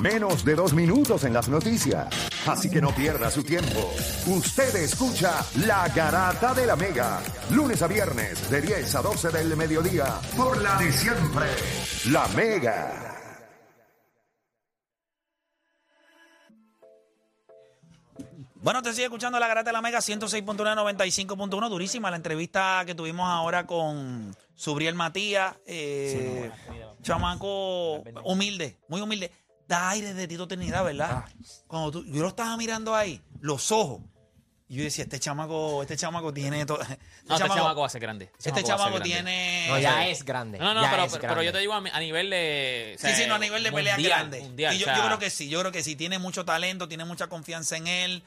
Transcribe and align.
Menos 0.00 0.46
de 0.46 0.54
dos 0.54 0.72
minutos 0.72 1.24
en 1.24 1.34
las 1.34 1.48
noticias. 1.50 2.08
Así 2.46 2.70
que 2.70 2.80
no 2.80 2.90
pierda 2.90 3.30
su 3.30 3.42
tiempo. 3.44 3.92
Usted 4.26 4.74
escucha 4.76 5.44
La 5.66 5.88
Garata 5.88 6.54
de 6.54 6.64
la 6.64 6.74
Mega. 6.74 7.20
Lunes 7.50 7.82
a 7.82 7.86
viernes 7.86 8.50
de 8.50 8.62
10 8.62 8.94
a 8.94 9.02
12 9.02 9.28
del 9.28 9.56
mediodía. 9.58 10.18
Por 10.34 10.62
la 10.62 10.78
de 10.78 10.90
siempre. 10.90 11.46
La 12.06 12.26
Mega. 12.28 13.10
Bueno, 18.62 18.82
te 18.82 18.92
sigue 18.92 19.04
escuchando 19.04 19.38
la 19.38 19.48
Garata 19.48 19.68
de 19.68 19.72
la 19.72 19.82
Mega 19.82 19.98
106.1, 19.98 20.46
95.1. 20.46 21.68
Durísima 21.68 22.10
la 22.10 22.16
entrevista 22.16 22.84
que 22.86 22.94
tuvimos 22.94 23.28
ahora 23.28 23.66
con 23.66 24.34
Subriel 24.54 24.94
Matías. 24.94 25.56
eh, 25.66 26.50
chamaco 27.02 28.02
humilde, 28.24 28.78
muy 28.88 29.02
humilde. 29.02 29.30
Da 29.70 29.90
aire 29.90 30.14
de 30.14 30.26
Tito 30.26 30.48
Trinidad, 30.48 30.84
¿verdad? 30.84 31.24
Cuando 31.68 31.92
tú- 31.92 32.04
yo 32.04 32.22
lo 32.22 32.28
estaba 32.28 32.56
mirando 32.56 32.92
ahí, 32.92 33.22
los 33.40 33.70
ojos. 33.70 34.00
Y 34.68 34.76
yo 34.76 34.82
decía, 34.82 35.04
este 35.04 35.20
chamaco, 35.20 35.80
este 35.82 35.96
chamaco 35.96 36.34
tiene 36.34 36.66
todo. 36.66 36.80
Este, 36.90 36.98
No, 37.28 37.36
este 37.36 37.48
chamaco 37.48 37.80
va 37.80 37.86
a 37.86 37.90
ser 37.90 38.00
grande. 38.00 38.32
este 38.42 38.64
chamaco 38.64 39.00
tiene. 39.00 39.66
No, 39.68 39.78
ya 39.78 40.08
es 40.08 40.24
grande. 40.24 40.58
No, 40.58 40.74
no, 40.74 40.82
pero, 40.90 41.06
pero, 41.20 41.42
yo 41.44 41.52
te 41.52 41.58
digo 41.58 41.72
a, 41.72 41.80
mi- 41.80 41.90
a 41.90 42.00
nivel 42.00 42.30
de. 42.30 42.94
o 42.96 42.98
Sí, 43.00 43.06
sea, 43.06 43.16
sí, 43.16 43.24
no, 43.28 43.36
a 43.36 43.38
nivel 43.38 43.62
de 43.62 43.70
pelea 43.70 43.94
mundial, 43.94 44.18
grande. 44.18 44.40
mundial, 44.40 44.74
y 44.74 44.78
yo, 44.78 44.86
o 44.86 44.88
sea, 44.88 44.96
yo 44.98 45.04
creo 45.06 45.18
que 45.20 45.30
sí, 45.30 45.48
yo 45.48 45.60
creo 45.60 45.70
que 45.70 45.84
sí. 45.84 45.94
Tiene 45.94 46.18
mucho 46.18 46.44
talento, 46.44 46.88
tiene 46.88 47.04
mucha 47.04 47.28
confianza 47.28 47.76
en 47.76 47.86
él. 47.86 48.22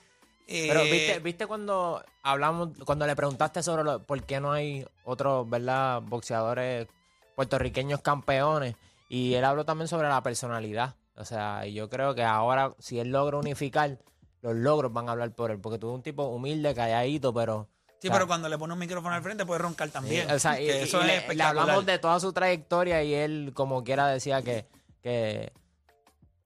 Eh, 0.48 0.68
Pero 0.70 0.84
viste, 0.84 1.20
viste 1.20 1.46
cuando 1.48 2.04
hablamos, 2.22 2.70
cuando 2.86 3.06
le 3.06 3.16
preguntaste 3.18 3.62
sobre 3.64 3.84
lo- 3.84 4.02
por 4.04 4.24
qué 4.24 4.40
no 4.40 4.54
hay 4.54 4.86
otros, 5.04 5.50
¿verdad? 5.50 6.02
Boxeadores 6.02 6.88
puertorriqueños 7.36 8.00
campeones. 8.02 8.76
Y 9.10 9.34
él 9.34 9.44
habló 9.44 9.66
también 9.66 9.88
sobre 9.90 10.08
la 10.08 10.22
personalidad. 10.24 10.96
O 11.16 11.26
sea, 11.26 11.66
y 11.68 11.74
yo 11.74 11.90
creo 11.90 12.16
que 12.16 12.24
ahora, 12.24 12.74
si 12.80 13.00
él 13.00 13.10
logra 13.10 13.38
unificar, 13.38 14.00
los 14.42 14.56
logros 14.56 14.92
van 14.92 15.08
a 15.10 15.12
hablar 15.14 15.32
por 15.34 15.52
él. 15.52 15.60
Porque 15.60 15.78
tú 15.80 15.88
eres 15.90 15.96
un 15.98 16.04
tipo 16.04 16.24
humilde, 16.26 16.74
calladito, 16.74 17.34
pero. 17.34 17.70
Sí, 18.00 18.08
o 18.08 18.12
sea, 18.12 18.14
pero 18.14 18.28
cuando 18.28 18.50
le 18.50 18.58
pone 18.58 18.74
un 18.74 18.80
micrófono 18.80 19.16
al 19.16 19.22
frente 19.24 19.46
puede 19.46 19.60
roncar 19.60 19.90
también. 19.90 20.30
o 20.30 20.40
sea, 20.40 20.60
y- 20.60 20.68
eso 20.70 20.98
y 20.98 21.02
es 21.02 21.06
le- 21.06 21.14
le, 21.14 21.18
espectacular. 21.20 21.58
hablamos 21.62 21.86
de 21.86 22.00
toda 22.00 22.20
su 22.20 22.34
trayectoria 22.34 23.02
y 23.04 23.14
él, 23.14 23.52
como 23.54 23.84
quiera, 23.84 24.08
decía 24.08 24.42
que, 24.42 24.66
que 25.02 25.54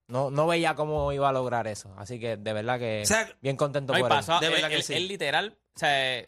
no, 0.08 0.30
no 0.32 0.48
veía 0.48 0.76
cómo 0.76 1.12
iba 1.14 1.30
a 1.30 1.34
lograr 1.34 1.68
eso. 1.68 1.94
Así 1.98 2.20
que 2.20 2.38
de 2.38 2.54
verdad 2.54 2.78
que 2.80 3.02
O 3.04 3.06
sea, 3.08 3.28
bien 3.42 3.58
contento 3.58 3.94
No, 3.94 4.00
por 4.00 4.12
él. 4.12 4.18
pasó, 4.18 4.40
De 4.40 4.48
él, 4.48 4.54
verdad 4.54 4.70
que 4.70 4.76
él- 4.76 4.84
sí. 4.84 4.94
él 4.94 5.08
literal, 5.08 5.58
o 5.76 5.80
sea, 5.80 6.22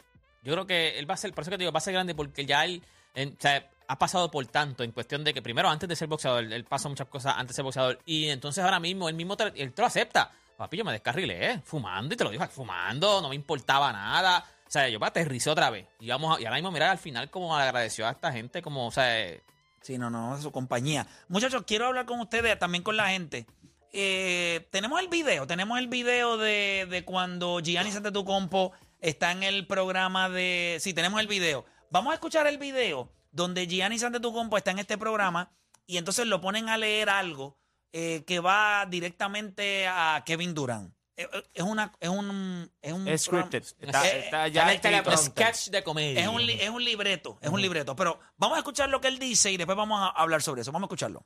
yo 0.44 0.54
creo 0.54 0.66
que 0.66 0.98
él 1.00 1.10
va 1.10 1.14
a 1.14 1.17
ser, 1.17 1.32
por 1.34 1.44
eso 1.44 1.52
que 1.52 1.58
te 1.58 1.64
digo, 1.64 1.72
va 1.72 1.78
a 1.78 1.82
ser 1.82 1.94
grande 1.94 2.16
porque 2.16 2.45
ya 2.45 2.66
él, 2.66 2.82
en- 3.14 3.30
o 3.34 3.36
sea, 3.42 3.70
ha 3.90 3.98
pasado 3.98 4.30
por 4.30 4.45
tanto 4.45 4.84
en 4.84 4.92
cuestión 4.92 5.23
de 5.23 5.34
que 5.34 5.42
primero 5.42 5.68
antes 5.68 5.90
de 5.90 5.95
ser 5.95 6.08
boxeador, 6.08 6.44
él, 6.44 6.64
pasó 6.64 6.90
muchas 6.90 7.08
cosas 7.08 7.34
antes 7.36 7.50
de 7.50 7.54
ser 7.56 7.64
boxeador 7.64 8.00
y 8.06 8.30
entonces 8.30 8.64
ahora 8.64 8.80
mismo 8.80 9.09
él 9.09 9.16
mismo 9.16 9.36
él 9.56 9.73
te 9.73 9.82
lo 9.82 9.88
acepta. 9.88 10.32
Papi, 10.56 10.78
yo 10.78 10.86
me 10.86 10.92
descarrilé, 10.92 11.52
¿eh? 11.52 11.62
fumando 11.66 12.14
y 12.14 12.17
te 12.17 12.23
lo 12.23 12.30
dijo, 12.30 12.45
fumando, 12.50 13.20
no 13.20 13.30
me 13.30 13.36
importaba 13.36 13.92
nada. 13.92 14.45
O 14.67 14.72
sea, 14.72 14.88
yo 14.90 15.00
me 15.00 15.08
aterricé 15.08 15.50
otra 15.50 15.72
vez. 15.72 15.88
Y, 16.00 16.08
vamos 16.10 16.38
a- 16.38 16.42
y 16.42 16.45
ahora 16.45 16.58
mismo 16.58 16.70
mirar 16.70 16.90
al 16.92 17.00
final 17.00 17.32
como 17.32 17.58
agradeció 17.58 18.06
a 18.08 18.12
esta 18.12 18.32
gente, 18.32 18.62
como, 18.62 18.86
o 18.88 18.92
sea, 18.92 19.34
Sí, 19.82 19.98
no, 19.98 20.10
no, 20.10 20.40
su 20.40 20.52
compañía. 20.52 21.08
Muchachos, 21.30 21.64
quiero 21.66 21.88
hablar 21.88 22.06
con 22.06 22.20
ustedes, 22.20 22.60
también 22.60 22.84
con 22.84 22.95
la 22.98 23.10
gente. 23.10 23.48
Eh, 23.92 24.67
tenemos 24.72 25.00
el 25.00 25.08
video, 25.08 25.48
tenemos 25.48 25.80
el 25.80 25.88
video 25.88 26.38
de, 26.38 26.86
de 26.90 27.06
cuando 27.06 27.60
Gianni 27.60 27.92
Santetocompo 27.92 28.73
está 29.00 29.32
en 29.32 29.42
el 29.42 29.66
programa 29.66 30.30
de... 30.30 30.78
Sí, 30.80 30.94
tenemos 30.94 31.20
el 31.22 31.28
video. 31.28 31.66
Vamos 31.90 32.12
a 32.12 32.16
escuchar 32.16 32.45
el 32.45 32.58
video 32.60 33.10
donde 33.32 33.68
Gianni 33.68 34.00
Santetocompo 34.00 34.58
está 34.58 34.72
en 34.72 34.80
este 34.80 34.98
programa 34.98 35.52
y 35.86 35.98
entonces 35.98 36.28
lo 36.28 36.42
ponen 36.42 36.70
a 36.70 36.78
leer 36.78 37.10
algo 37.10 37.58
eh, 37.92 38.24
que 38.26 38.40
va 38.40 38.86
directamente 38.88 39.88
a 39.88 40.24
Kevin 40.26 40.54
Durant. 40.54 40.94
Eh, 41.16 41.28
eh, 41.34 41.44
Es 41.54 41.64
una... 41.64 41.92
Es 42.00 42.10
un... 42.10 42.72
Es, 42.82 42.94
un 42.94 43.08
Es 43.08 43.24
scripted. 43.24 43.64
Está, 43.80 44.08
está 44.08 44.48
ya 44.48 44.80
teleprompter. 44.80 45.18
sketch 45.54 45.70
de 45.70 45.84
comedia. 45.84 46.22
Es 46.22 46.28
un, 46.28 46.46
li- 46.46 46.60
es 46.62 46.70
un 46.70 46.84
libreto, 46.84 47.38
es 47.42 47.50
un 47.50 47.62
libreto. 47.62 47.95
Pero 47.95 48.20
vamos 48.38 48.56
a 48.56 48.60
escuchar 48.60 48.89
lo 48.89 49.02
que 49.02 49.08
él 49.10 49.20
dice 49.20 49.52
y 49.52 49.58
después 49.58 49.76
vamos 49.78 50.00
a 50.02 50.08
hablar 50.10 50.42
sobre 50.42 50.62
eso. 50.62 50.72
Vamos 50.72 50.86
a 50.86 50.89
escucharlo. 50.89 51.26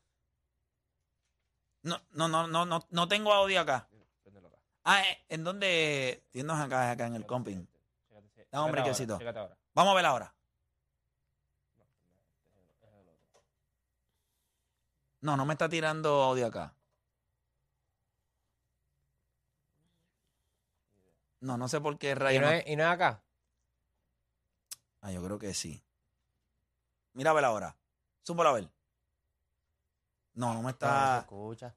No, 1.84 2.02
no, 2.12 2.28
no, 2.28 2.48
no, 2.48 2.66
no, 2.66 2.88
no 2.90 3.08
tengo 3.08 3.34
audio 3.34 3.60
acá. 3.60 3.88
Ah, 4.86 5.02
¿en 5.30 5.44
dónde? 5.44 6.26
Tienes 6.32 6.56
acá, 6.56 6.92
acá 6.92 7.08
en 7.08 7.16
el 7.16 7.26
comping. 7.26 7.68
No, 8.52 8.66
hombre, 8.66 8.84
quesito. 8.84 9.20
Vamos 9.74 9.92
a 9.92 9.96
ver 9.96 10.06
ahora. 10.06 10.34
No, 15.24 15.38
no 15.38 15.46
me 15.46 15.54
está 15.54 15.70
tirando 15.70 16.22
audio 16.22 16.48
acá. 16.48 16.76
No, 21.40 21.58
no 21.58 21.70
sé 21.70 21.80
por 21.80 21.98
qué 21.98 22.10
¿Y 22.12 22.14
rayos. 22.14 22.42
no, 22.42 22.48
no- 22.50 22.54
es, 22.54 22.68
y 22.68 22.76
no 22.76 22.84
es 22.84 22.90
acá. 22.90 23.24
Ah, 25.00 25.12
yo 25.14 25.24
creo 25.24 25.40
que 25.40 25.54
sí. 25.54 25.82
Mira 27.14 27.32
a 27.32 27.34
ver 27.34 27.46
ahora. 27.46 27.78
Súbalo 28.24 28.50
a 28.50 28.54
ver. 28.54 28.70
No, 30.34 30.54
no 30.54 30.56
me 30.56 30.56
No, 30.56 30.62
no 30.64 30.68
se 30.68 30.74
está. 30.74 31.20
escucha. 31.20 31.76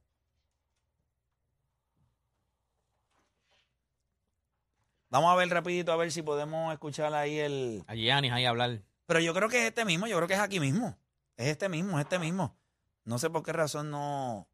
Vamos 5.09 5.33
a 5.33 5.37
ver 5.37 5.49
rapidito 5.49 5.93
a 5.93 5.97
ver 5.97 6.11
si 6.11 6.23
podemos 6.23 6.73
escuchar 6.73 7.15
ahí 7.15 7.39
el. 7.39 7.85
A 7.87 7.95
Giannis 7.95 8.33
ahí 8.33 8.45
hablar. 8.45 8.83
Pero 9.07 9.21
yo 9.21 9.33
creo 9.35 9.49
que 9.49 9.59
es 9.63 9.69
este 9.69 9.85
mismo, 9.85 10.09
yo 10.09 10.17
creo 10.17 10.27
que 10.27 10.35
es 10.35 10.41
aquí 10.41 10.59
mismo. 10.59 10.99
Es 11.37 11.47
este 11.47 11.69
mismo, 11.69 11.97
es 12.01 12.05
este 12.07 12.19
mismo. 12.19 12.57
No 13.07 13.19
sé 13.19 13.31
por 13.31 13.43
qué 13.43 13.53
razón 13.53 13.91
no. 13.91 14.47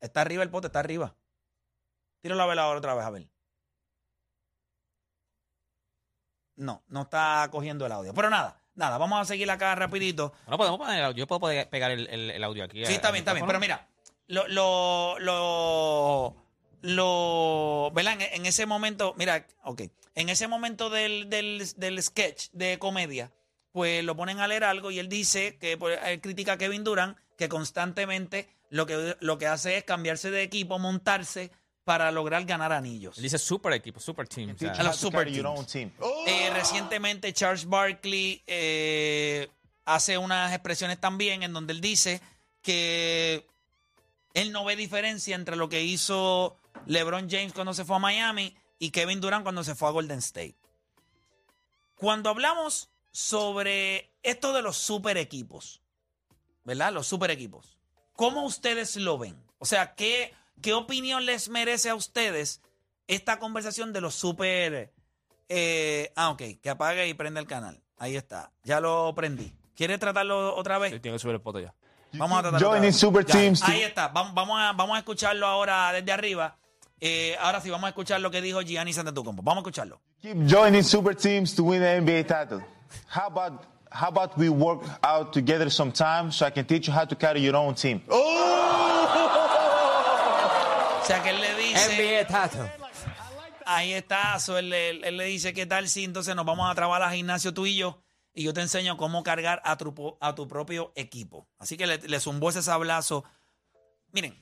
Está 0.00 0.22
arriba 0.22 0.42
el 0.42 0.50
pote, 0.50 0.66
está 0.66 0.80
arriba. 0.80 1.14
Tíralo 2.20 2.42
a 2.42 2.46
ver 2.46 2.58
ahora 2.58 2.78
otra 2.78 2.94
vez, 2.94 3.04
a 3.04 3.10
ver. 3.10 3.28
No, 6.56 6.82
no 6.88 7.02
está 7.02 7.48
cogiendo 7.50 7.86
el 7.86 7.92
audio. 7.92 8.12
Pero 8.14 8.30
nada, 8.30 8.60
nada, 8.74 8.98
vamos 8.98 9.20
a 9.20 9.24
seguir 9.24 9.50
acá 9.50 9.74
rapidito. 9.74 10.32
Bueno, 10.44 10.58
podemos 10.58 10.78
poner 10.78 10.98
el 10.98 11.04
audio. 11.04 11.18
Yo 11.18 11.26
puedo 11.26 11.40
poder 11.40 11.68
pegar 11.68 11.90
el, 11.90 12.08
el- 12.08 12.30
el 12.30 12.44
audio 12.44 12.64
aquí. 12.64 12.84
Sí, 12.84 12.94
está 12.94 13.10
bien, 13.10 13.22
está 13.22 13.32
bien. 13.32 13.46
Pero 13.46 13.60
mira, 13.60 13.88
lo, 14.26 14.46
lo, 14.48 15.18
lo, 15.20 16.36
lo, 16.82 17.90
¿verdad? 17.94 18.14
En, 18.14 18.22
en 18.22 18.46
ese 18.46 18.66
momento, 18.66 19.14
mira, 19.16 19.46
ok, 19.64 19.82
en 20.14 20.28
ese 20.28 20.48
momento 20.48 20.90
del, 20.90 21.28
del, 21.30 21.62
del 21.76 22.02
sketch 22.02 22.50
de 22.52 22.78
comedia, 22.78 23.32
pues 23.72 24.04
lo 24.04 24.14
ponen 24.14 24.40
a 24.40 24.46
leer 24.46 24.64
algo 24.64 24.90
y 24.90 24.98
él 24.98 25.08
dice 25.08 25.56
que 25.56 25.76
pues, 25.76 25.98
él 26.04 26.20
critica 26.20 26.52
a 26.52 26.58
Kevin 26.58 26.84
Durant, 26.84 27.16
que 27.36 27.48
constantemente 27.48 28.48
lo 28.70 28.86
que, 28.86 29.16
lo 29.20 29.38
que 29.38 29.46
hace 29.46 29.78
es 29.78 29.84
cambiarse 29.84 30.30
de 30.30 30.42
equipo, 30.42 30.78
montarse 30.78 31.50
para 31.84 32.12
lograr 32.12 32.44
ganar 32.44 32.72
anillos. 32.72 33.16
Él 33.16 33.24
dice 33.24 33.38
super 33.38 33.72
equipo, 33.72 33.98
super 33.98 34.28
team. 34.28 34.54
o 34.54 34.58
sea, 34.58 34.72
A 34.72 34.82
los 34.82 34.96
super 34.96 35.30
teams. 35.30 35.92
Eh, 36.26 36.50
recientemente 36.52 37.32
Charles 37.32 37.66
Barkley 37.66 38.42
eh, 38.46 39.48
hace 39.84 40.18
unas 40.18 40.52
expresiones 40.52 41.00
también 41.00 41.42
en 41.42 41.52
donde 41.52 41.72
él 41.72 41.80
dice 41.80 42.20
que 42.62 43.46
él 44.34 44.52
no 44.52 44.64
ve 44.64 44.76
diferencia 44.76 45.34
entre 45.34 45.56
lo 45.56 45.68
que 45.68 45.82
hizo 45.82 46.56
LeBron 46.86 47.28
James 47.28 47.52
cuando 47.52 47.74
se 47.74 47.84
fue 47.84 47.96
a 47.96 47.98
Miami 47.98 48.54
y 48.78 48.90
Kevin 48.90 49.20
Durant 49.20 49.42
cuando 49.42 49.64
se 49.64 49.74
fue 49.74 49.88
a 49.88 49.92
Golden 49.92 50.18
State. 50.18 50.56
Cuando 51.96 52.30
hablamos 52.30 52.91
sobre 53.12 54.10
esto 54.22 54.52
de 54.52 54.62
los 54.62 54.76
super 54.76 55.16
equipos, 55.18 55.80
¿verdad? 56.64 56.92
Los 56.92 57.06
super 57.06 57.30
equipos. 57.30 57.78
¿Cómo 58.14 58.44
ustedes 58.44 58.96
lo 58.96 59.18
ven? 59.18 59.36
O 59.58 59.64
sea, 59.66 59.94
¿qué, 59.94 60.34
qué 60.60 60.72
opinión 60.72 61.24
les 61.24 61.48
merece 61.48 61.90
a 61.90 61.94
ustedes 61.94 62.60
esta 63.06 63.38
conversación 63.38 63.92
de 63.92 64.00
los 64.00 64.14
super... 64.14 64.92
eh, 65.48 66.12
ah, 66.16 66.30
ok, 66.30 66.42
que 66.60 66.70
apague 66.70 67.06
y 67.06 67.14
prenda 67.14 67.40
el 67.40 67.46
canal. 67.46 67.80
Ahí 67.98 68.16
está, 68.16 68.50
ya 68.64 68.80
lo 68.80 69.14
prendí. 69.14 69.52
¿Quiere 69.76 69.98
tratarlo 69.98 70.56
otra 70.56 70.78
vez? 70.78 70.92
Sí, 70.92 71.00
tiene 71.00 71.16
que 71.16 71.18
subir 71.20 71.40
el 71.44 71.62
ya. 71.62 71.74
Vamos 72.14 72.38
a 72.38 72.42
tratarlo. 72.42 72.68
Joining 72.70 72.92
super 72.92 73.24
Ya, 73.24 73.32
teams 73.32 73.62
Ahí 73.62 73.82
está, 73.82 74.08
vamos, 74.08 74.34
vamos, 74.34 74.58
a, 74.60 74.72
vamos 74.72 74.96
a 74.96 74.98
escucharlo 74.98 75.46
ahora 75.46 75.92
desde 75.92 76.12
arriba. 76.12 76.58
Eh, 77.00 77.36
ahora 77.40 77.60
sí, 77.60 77.70
vamos 77.70 77.86
a 77.86 77.88
escuchar 77.88 78.20
lo 78.20 78.30
que 78.30 78.40
dijo 78.40 78.60
Gianni 78.62 78.92
Santetocompo. 78.92 79.42
Vamos 79.42 79.62
a 79.62 79.62
escucharlo. 79.62 80.00
Keep 80.20 80.46
joining 80.46 80.84
super 80.84 81.16
teams 81.16 81.54
to 81.54 81.64
win 81.64 81.80
the 81.80 82.00
NBA 82.00 82.24
title. 82.26 82.64
How 83.08 83.26
about 83.26 83.64
how 83.90 84.08
about 84.08 84.36
we 84.38 84.48
work 84.48 84.82
out 85.02 85.32
together 85.32 85.70
sometime 85.70 86.30
so 86.32 86.46
I 86.46 86.50
can 86.50 86.64
teach 86.64 86.86
you 86.88 86.94
how 86.94 87.04
to 87.06 87.14
carry 87.16 87.42
your 87.42 87.56
own 87.56 87.74
team? 87.74 88.00
O 91.00 91.04
sea, 91.04 91.22
que 91.22 91.30
él 91.30 91.40
le 91.40 91.54
dice... 91.56 91.96
NBA 91.96 92.26
Tato. 92.26 92.68
Ahí 93.66 93.92
está, 93.92 94.38
so, 94.40 94.58
él, 94.58 94.72
él- 94.72 95.04
él 95.04 95.16
le 95.16 95.24
dice, 95.24 95.52
¿qué 95.52 95.66
tal 95.66 95.88
si 95.88 96.04
entonces 96.04 96.34
nos 96.34 96.44
vamos 96.44 96.70
a 96.70 96.74
trabajar 96.74 97.02
al 97.08 97.14
gimnasio 97.14 97.52
tú 97.54 97.66
y 97.66 97.76
yo? 97.76 98.02
Y 98.34 98.44
yo 98.44 98.52
te 98.54 98.60
enseño 98.60 98.96
cómo 98.96 99.22
cargar 99.22 99.60
a 99.64 99.76
tu, 99.76 100.16
a 100.20 100.34
tu 100.34 100.48
propio 100.48 100.92
equipo. 100.96 101.46
Así 101.58 101.76
que 101.76 101.86
le, 101.86 101.98
le 101.98 102.20
zumbó 102.20 102.50
ese 102.50 102.62
sablazo. 102.62 103.24
Miren, 104.12 104.36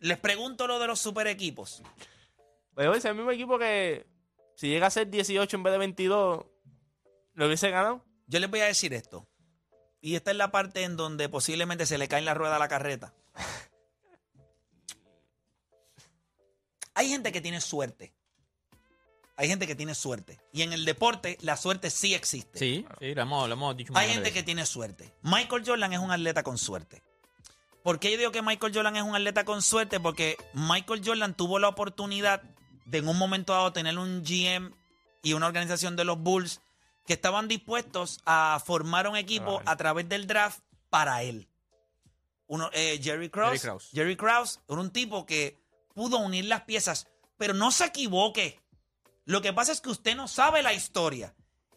les 0.00 0.18
pregunto 0.18 0.66
lo 0.66 0.78
de 0.78 0.86
los 0.86 0.98
super 0.98 1.26
equipos. 1.26 1.82
Pero 2.74 2.94
es 2.94 3.04
el 3.04 3.14
mismo 3.14 3.30
equipo 3.30 3.58
que 3.58 4.06
si 4.56 4.68
llega 4.68 4.86
a 4.86 4.90
ser 4.90 5.08
18 5.10 5.56
en 5.56 5.62
vez 5.62 5.72
de 5.72 5.78
22, 5.78 6.44
lo 7.36 7.46
hubiese 7.46 7.70
ganado. 7.70 8.04
Yo 8.26 8.40
les 8.40 8.50
voy 8.50 8.60
a 8.60 8.64
decir 8.64 8.92
esto. 8.92 9.28
Y 10.00 10.16
esta 10.16 10.32
es 10.32 10.36
la 10.36 10.50
parte 10.50 10.82
en 10.82 10.96
donde 10.96 11.28
posiblemente 11.28 11.86
se 11.86 11.98
le 11.98 12.08
cae 12.08 12.18
en 12.18 12.24
la 12.24 12.34
rueda 12.34 12.56
a 12.56 12.58
la 12.58 12.68
carreta. 12.68 13.14
Hay 16.94 17.08
gente 17.08 17.30
que 17.30 17.40
tiene 17.40 17.60
suerte. 17.60 18.14
Hay 19.36 19.48
gente 19.48 19.66
que 19.66 19.74
tiene 19.74 19.94
suerte. 19.94 20.40
Y 20.50 20.62
en 20.62 20.72
el 20.72 20.86
deporte, 20.86 21.36
la 21.42 21.58
suerte 21.58 21.90
sí 21.90 22.14
existe. 22.14 22.58
Sí, 22.58 22.86
sí, 22.98 23.14
lo 23.14 23.22
hemos, 23.22 23.48
lo 23.48 23.54
hemos 23.54 23.76
dicho 23.76 23.92
Hay 23.94 24.08
gente 24.08 24.32
que 24.32 24.42
tiene 24.42 24.64
suerte. 24.64 25.12
Michael 25.22 25.62
Jordan 25.66 25.92
es 25.92 25.98
un 25.98 26.10
atleta 26.10 26.42
con 26.42 26.56
suerte. 26.56 27.02
¿Por 27.82 28.00
qué 28.00 28.10
yo 28.10 28.18
digo 28.18 28.32
que 28.32 28.40
Michael 28.40 28.74
Jordan 28.74 28.96
es 28.96 29.02
un 29.02 29.14
atleta 29.14 29.44
con 29.44 29.60
suerte? 29.60 30.00
Porque 30.00 30.38
Michael 30.54 31.02
Jordan 31.04 31.34
tuvo 31.34 31.58
la 31.58 31.68
oportunidad 31.68 32.42
de 32.86 32.98
en 32.98 33.08
un 33.08 33.18
momento 33.18 33.52
dado 33.52 33.72
tener 33.74 33.98
un 33.98 34.22
GM 34.24 34.72
y 35.22 35.34
una 35.34 35.46
organización 35.46 35.96
de 35.96 36.04
los 36.04 36.18
Bulls 36.18 36.60
que 37.06 37.14
estaban 37.14 37.48
dispuestos 37.48 38.20
a 38.26 38.60
formar 38.64 39.08
un 39.08 39.16
equipo 39.16 39.62
a 39.64 39.76
través 39.76 40.08
del 40.08 40.26
draft 40.26 40.60
para 40.90 41.22
él. 41.22 41.48
Uno, 42.48 42.70
eh, 42.72 43.00
Jerry 43.02 43.30
Krause. 43.30 43.60
Jerry 43.60 43.60
Krause. 43.60 43.90
Jerry 43.92 44.16
Krause 44.16 44.60
era 44.68 44.80
un 44.80 44.90
tipo 44.90 45.26
que 45.26 45.58
pudo 45.94 46.18
unir 46.18 46.44
las 46.46 46.62
piezas, 46.62 47.06
pero 47.36 47.54
no 47.54 47.70
se 47.70 47.86
equivoque. 47.86 48.60
Lo 49.24 49.42
que 49.42 49.52
pasa 49.52 49.72
es 49.72 49.80
que 49.80 49.90
usted 49.90 50.16
no 50.16 50.28
sabe 50.28 50.62
la 50.62 50.72
historia. 50.72 51.34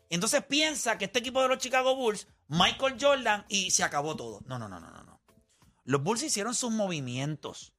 Entonces 0.10 0.44
piensa 0.44 0.98
que 0.98 1.06
este 1.06 1.20
equipo 1.20 1.42
de 1.42 1.48
los 1.48 1.60
Chicago 1.60 1.96
Bulls, 1.96 2.28
Michael 2.48 2.98
Jordan, 3.00 3.46
y 3.48 3.72
se 3.72 3.84
acabó 3.84 4.16
todo. 4.16 4.42
No, 4.46 4.58
no, 4.60 4.68
no, 4.68 4.80
no, 4.80 4.92
no. 4.92 5.04
no. 5.04 5.22
Los 5.84 6.04
Bulls 6.04 6.24
hicieron 6.24 6.54
sus 6.54 6.72
movimientos. 6.72 7.74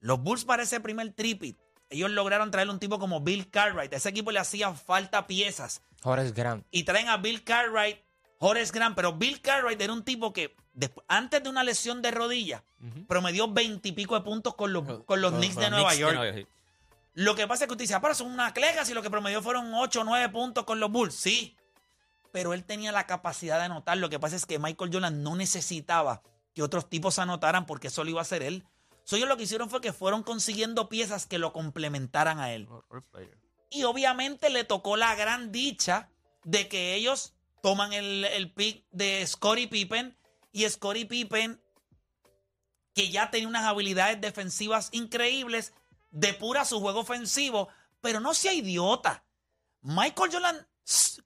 Los 0.00 0.22
Bulls 0.22 0.44
para 0.44 0.62
ese 0.62 0.80
primer 0.80 1.12
tripit, 1.12 1.58
ellos 1.92 2.10
lograron 2.10 2.50
traerle 2.50 2.72
un 2.72 2.78
tipo 2.80 2.98
como 2.98 3.20
Bill 3.20 3.48
Cartwright. 3.50 3.92
A 3.92 3.96
ese 3.96 4.08
equipo 4.08 4.32
le 4.32 4.38
hacían 4.40 4.76
falta 4.76 5.26
piezas. 5.26 5.82
Horace 6.02 6.32
Grant. 6.32 6.66
Y 6.70 6.82
traen 6.84 7.08
a 7.08 7.16
Bill 7.16 7.44
Cartwright, 7.44 7.98
Horace 8.38 8.72
Grant. 8.72 8.96
Pero 8.96 9.12
Bill 9.14 9.40
Cartwright 9.40 9.80
era 9.80 9.92
un 9.92 10.02
tipo 10.04 10.32
que 10.32 10.56
despu- 10.74 11.02
antes 11.08 11.42
de 11.42 11.48
una 11.48 11.62
lesión 11.62 12.02
de 12.02 12.10
rodilla 12.10 12.64
promedió 13.06 13.46
veintipico 13.52 14.14
de 14.16 14.22
puntos 14.22 14.54
con 14.56 14.72
los, 14.72 15.04
con 15.04 15.20
los 15.20 15.32
Knicks 15.34 15.56
de 15.56 15.70
Nueva 15.70 15.90
Knicks 15.90 16.00
York. 16.00 16.48
Lo 17.14 17.34
que 17.34 17.46
pasa 17.46 17.64
es 17.64 17.68
que 17.68 17.74
usted 17.74 17.84
dice, 17.84 17.94
ah, 17.94 18.00
pero 18.00 18.14
son 18.14 18.28
una 18.32 18.52
clega 18.54 18.84
si 18.84 18.94
lo 18.94 19.02
que 19.02 19.10
promedió 19.10 19.42
fueron 19.42 19.72
8 19.74 20.00
o 20.00 20.04
9 20.04 20.30
puntos 20.30 20.64
con 20.64 20.80
los 20.80 20.90
Bulls. 20.90 21.14
Sí, 21.14 21.56
pero 22.32 22.54
él 22.54 22.64
tenía 22.64 22.90
la 22.90 23.06
capacidad 23.06 23.58
de 23.58 23.64
anotar. 23.66 23.98
Lo 23.98 24.08
que 24.08 24.18
pasa 24.18 24.34
es 24.34 24.46
que 24.46 24.58
Michael 24.58 24.90
Jordan 24.92 25.22
no 25.22 25.36
necesitaba 25.36 26.22
que 26.54 26.62
otros 26.62 26.88
tipos 26.88 27.18
anotaran 27.18 27.66
porque 27.66 27.88
eso 27.88 28.02
lo 28.02 28.10
iba 28.10 28.20
a 28.20 28.22
hacer 28.22 28.42
él. 28.42 28.64
So, 29.04 29.16
ellos 29.16 29.28
lo 29.28 29.36
que 29.36 29.44
hicieron 29.44 29.68
fue 29.68 29.80
que 29.80 29.92
fueron 29.92 30.22
consiguiendo 30.22 30.88
piezas 30.88 31.26
que 31.26 31.38
lo 31.38 31.52
complementaran 31.52 32.38
a 32.38 32.52
él. 32.52 32.68
Player. 33.10 33.38
Y 33.70 33.84
obviamente 33.84 34.50
le 34.50 34.64
tocó 34.64 34.96
la 34.96 35.14
gran 35.14 35.50
dicha 35.50 36.10
de 36.44 36.68
que 36.68 36.94
ellos 36.94 37.34
toman 37.62 37.92
el, 37.92 38.24
el 38.24 38.52
pick 38.52 38.84
de 38.90 39.26
Scottie 39.26 39.68
Pippen 39.68 40.16
y 40.52 40.68
Scottie 40.68 41.06
Pippen, 41.06 41.60
que 42.94 43.10
ya 43.10 43.30
tenía 43.30 43.48
unas 43.48 43.64
habilidades 43.64 44.20
defensivas 44.20 44.90
increíbles, 44.92 45.72
depura 46.10 46.64
su 46.64 46.80
juego 46.80 47.00
ofensivo, 47.00 47.68
pero 48.00 48.20
no 48.20 48.34
sea 48.34 48.52
idiota. 48.52 49.24
Michael 49.80 50.30
Jordan, 50.32 50.68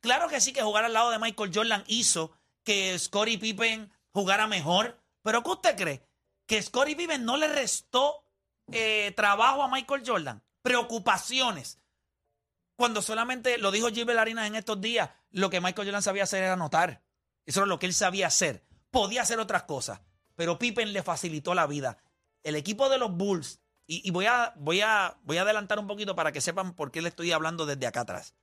claro 0.00 0.28
que 0.28 0.40
sí 0.40 0.52
que 0.52 0.62
jugar 0.62 0.84
al 0.84 0.93
lado 0.93 1.11
de 1.11 1.19
Michael 1.19 1.50
Jordan 1.52 1.84
hizo 1.88 2.32
que 2.62 2.99
Scottie 2.99 3.38
Pippen 3.38 3.93
jugara 4.12 4.46
mejor, 4.46 5.00
pero 5.23 5.43
¿qué 5.43 5.50
usted 5.50 5.76
cree? 5.76 6.06
Que 6.46 6.62
Scottie 6.62 6.96
Pippen 6.96 7.25
no 7.25 7.37
le 7.37 7.48
restó 7.48 8.25
eh, 8.72 9.12
trabajo 9.16 9.62
a 9.62 9.69
Michael 9.69 10.02
Jordan, 10.06 10.43
preocupaciones. 10.62 11.81
Cuando 12.76 13.02
solamente, 13.02 13.58
lo 13.58 13.70
dijo 13.70 13.88
Gilbert 13.88 14.19
Arenas 14.19 14.46
en 14.46 14.54
estos 14.54 14.81
días, 14.81 15.10
lo 15.31 15.50
que 15.50 15.60
Michael 15.60 15.88
Jordan 15.88 16.02
sabía 16.02 16.25
hacer 16.25 16.43
era 16.43 16.52
anotar. 16.52 17.02
Eso 17.44 17.60
era 17.60 17.66
lo 17.66 17.78
que 17.78 17.87
él 17.87 17.94
sabía 17.94 18.26
hacer. 18.26 18.64
Podía 18.90 19.22
hacer 19.22 19.38
otras 19.38 19.64
cosas, 19.64 20.00
pero 20.34 20.58
Pippen 20.58 20.93
le 20.93 21.02
facilitó 21.02 21.54
la 21.54 21.66
vida. 21.66 21.98
El 22.43 22.54
equipo 22.54 22.88
de 22.88 22.99
los 22.99 23.12
Bulls, 23.16 23.60
y, 23.87 24.06
y 24.06 24.10
voy, 24.10 24.26
a, 24.26 24.52
voy, 24.56 24.81
a, 24.81 25.16
voy 25.22 25.38
a 25.38 25.42
adelantar 25.42 25.78
un 25.78 25.87
poquito 25.87 26.14
para 26.14 26.32
que 26.32 26.40
sepan 26.40 26.75
por 26.75 26.90
qué 26.90 27.02
le 27.02 27.08
estoy 27.08 27.32
hablando 27.32 27.66
desde 27.66 27.87
acá 27.87 28.00
atrás. 28.00 28.34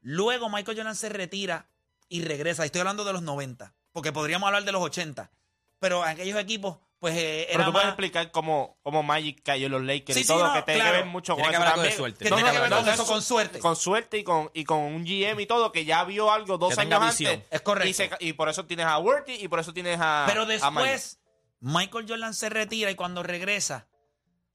Luego 0.00 0.48
Michael 0.48 0.76
Jordan 0.76 0.96
se 0.96 1.08
retira 1.08 1.68
y 2.08 2.22
regresa. 2.22 2.64
Estoy 2.64 2.80
hablando 2.80 3.04
de 3.04 3.12
los 3.12 3.22
90, 3.22 3.74
porque 3.92 4.12
podríamos 4.12 4.46
hablar 4.46 4.64
de 4.64 4.72
los 4.72 4.82
80. 4.82 5.30
Pero 5.78 6.02
aquellos 6.02 6.38
equipos, 6.38 6.78
pues 7.02 7.16
eh, 7.18 7.48
Pero 7.50 7.64
tú 7.64 7.72
puedes 7.72 7.86
más- 7.86 7.92
explicar 7.94 8.30
cómo, 8.30 8.78
cómo 8.80 9.02
Magic 9.02 9.42
cayó 9.42 9.66
en 9.66 9.72
los 9.72 9.82
Lakers 9.82 10.14
Sí, 10.14 10.20
y 10.20 10.22
sí, 10.22 10.28
todo, 10.28 10.46
no, 10.46 10.54
que 10.54 10.62
tiene 10.62 10.78
claro. 10.80 10.92
que 10.94 11.02
ver 11.02 11.10
mucho 11.10 11.34
con 11.36 11.44
eso 11.52 11.82
de 11.82 11.90
suerte. 11.92 12.24
que 12.24 12.30
No, 12.30 12.36
tiene 12.36 12.50
no, 12.52 12.54
que 12.54 12.60
ver 12.60 12.70
con 12.78 12.88
eso 12.88 13.06
con 13.06 13.22
suerte. 13.22 13.58
Con 13.58 13.74
suerte 13.74 14.18
y 14.18 14.22
con, 14.22 14.50
y 14.54 14.62
con 14.62 14.78
un 14.78 15.04
GM 15.04 15.42
y 15.42 15.46
todo, 15.46 15.72
que 15.72 15.84
ya 15.84 16.04
vio 16.04 16.30
algo 16.30 16.58
dos 16.58 16.76
Que 16.76 16.80
años 16.82 17.04
visión. 17.04 17.32
antes. 17.34 17.48
Es 17.50 17.60
correcto. 17.62 17.88
Y, 17.90 17.92
se- 17.92 18.10
y 18.20 18.32
por 18.34 18.48
eso 18.48 18.66
tienes 18.66 18.86
a 18.86 18.98
Worthy 18.98 19.32
y 19.34 19.48
por 19.48 19.58
eso 19.58 19.72
tienes 19.72 19.98
a. 20.00 20.26
Pero 20.28 20.42
a 20.42 20.70
Magic. 20.70 20.90
después, 20.92 21.18
Michael 21.58 22.06
Jordan 22.08 22.34
se 22.34 22.48
retira 22.50 22.88
y 22.90 22.94
cuando 22.94 23.24
regresa, 23.24 23.88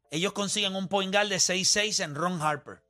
ellos 0.09 0.31
consiguen 0.31 0.73
un 0.75 0.87
point 0.87 1.13
guard 1.13 1.27
de 1.27 1.39
6'6 1.41 1.99
en 2.01 2.15
Ron 2.15 2.41
Harper. 2.41 2.81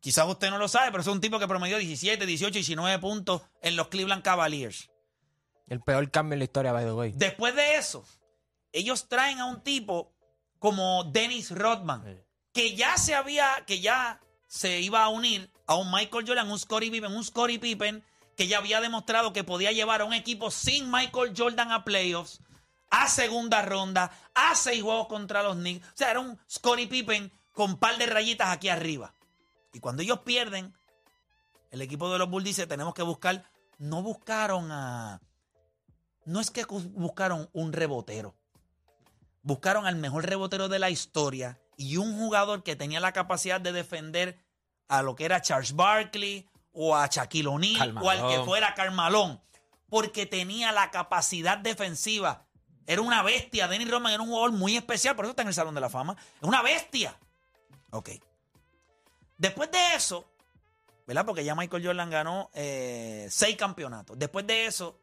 Quizás 0.00 0.26
usted 0.26 0.48
no 0.48 0.56
lo 0.58 0.68
sabe, 0.68 0.90
pero 0.90 1.02
es 1.02 1.06
un 1.06 1.20
tipo 1.20 1.38
que 1.38 1.46
promedió 1.46 1.76
17, 1.76 2.24
18, 2.24 2.54
19 2.54 2.98
puntos 2.98 3.42
en 3.60 3.76
los 3.76 3.88
Cleveland 3.88 4.22
Cavaliers. 4.22 4.90
El 5.66 5.80
peor 5.80 6.10
cambio 6.10 6.32
en 6.34 6.38
la 6.40 6.44
historia, 6.44 6.72
by 6.72 6.84
the 6.84 6.92
way. 6.92 7.12
Después 7.14 7.54
de 7.54 7.76
eso, 7.76 8.04
ellos 8.74 9.08
traen 9.08 9.40
a 9.40 9.46
un 9.46 9.62
tipo 9.62 10.12
como 10.58 11.04
Dennis 11.04 11.50
Rodman, 11.50 12.02
Sí. 12.04 12.20
que 12.52 12.76
ya 12.76 12.96
se 12.98 13.14
había, 13.14 13.64
que 13.66 13.80
ya 13.80 14.20
se 14.46 14.80
iba 14.80 15.02
a 15.02 15.08
unir 15.08 15.50
a 15.66 15.76
un 15.76 15.90
Michael 15.90 16.26
Jordan, 16.26 16.50
un 16.50 16.58
Scottie 16.58 16.90
Pippen, 16.90 17.12
un 17.12 17.24
Scottie 17.24 17.58
Pippen, 17.58 18.04
que 18.36 18.46
ya 18.48 18.58
había 18.58 18.80
demostrado 18.80 19.32
que 19.32 19.44
podía 19.44 19.72
llevar 19.72 20.00
a 20.00 20.04
un 20.04 20.12
equipo 20.12 20.50
sin 20.50 20.90
Michael 20.90 21.34
Jordan 21.36 21.72
a 21.72 21.84
playoffs, 21.84 22.40
a 22.90 23.08
segunda 23.08 23.62
ronda, 23.62 24.10
a 24.34 24.54
seis 24.54 24.82
juegos 24.82 25.06
contra 25.08 25.42
los 25.42 25.56
Knicks. 25.56 25.86
O 25.86 25.92
sea, 25.96 26.10
era 26.10 26.20
un 26.20 26.38
Scottie 26.50 26.86
Pippen 26.88 27.32
con 27.52 27.72
un 27.72 27.78
par 27.78 27.96
de 27.98 28.06
rayitas 28.06 28.48
aquí 28.50 28.68
arriba. 28.68 29.14
Y 29.72 29.80
cuando 29.80 30.02
ellos 30.02 30.20
pierden, 30.20 30.74
el 31.70 31.82
equipo 31.82 32.10
de 32.12 32.18
los 32.18 32.28
Bulls 32.30 32.44
dice, 32.44 32.66
tenemos 32.66 32.94
que 32.94 33.02
buscar, 33.02 33.44
no 33.78 34.02
buscaron 34.02 34.70
a... 34.70 35.20
No 36.24 36.40
es 36.40 36.50
que 36.50 36.64
buscaron 36.64 37.50
un 37.52 37.72
rebotero. 37.72 38.34
Buscaron 39.44 39.86
al 39.86 39.96
mejor 39.96 40.26
rebotero 40.26 40.68
de 40.68 40.78
la 40.78 40.88
historia 40.88 41.60
y 41.76 41.98
un 41.98 42.16
jugador 42.18 42.62
que 42.62 42.76
tenía 42.76 42.98
la 42.98 43.12
capacidad 43.12 43.60
de 43.60 43.72
defender 43.72 44.38
a 44.88 45.02
lo 45.02 45.14
que 45.14 45.26
era 45.26 45.42
Charles 45.42 45.76
Barkley 45.76 46.48
o 46.72 46.96
a 46.96 47.06
Shaquille 47.06 47.48
O'Neal 47.48 47.96
o 48.02 48.08
al 48.08 48.26
que 48.26 48.42
fuera 48.44 48.74
Carmalón. 48.74 49.40
Porque 49.90 50.24
tenía 50.24 50.72
la 50.72 50.90
capacidad 50.90 51.58
defensiva. 51.58 52.46
Era 52.86 53.02
una 53.02 53.22
bestia. 53.22 53.68
Dennis 53.68 53.90
Rodman 53.90 54.14
era 54.14 54.22
un 54.22 54.30
jugador 54.30 54.52
muy 54.52 54.76
especial, 54.76 55.14
por 55.14 55.26
eso 55.26 55.30
está 55.30 55.42
en 55.42 55.48
el 55.48 55.54
Salón 55.54 55.74
de 55.74 55.80
la 55.82 55.90
Fama. 55.90 56.16
Es 56.40 56.48
una 56.48 56.62
bestia. 56.62 57.16
Ok. 57.90 58.10
Después 59.36 59.70
de 59.70 59.94
eso, 59.94 60.24
¿verdad? 61.06 61.26
Porque 61.26 61.44
ya 61.44 61.54
Michael 61.54 61.84
Jordan 61.84 62.08
ganó 62.08 62.50
eh, 62.54 63.28
seis 63.30 63.56
campeonatos. 63.56 64.18
Después 64.18 64.46
de 64.46 64.66
eso, 64.66 64.98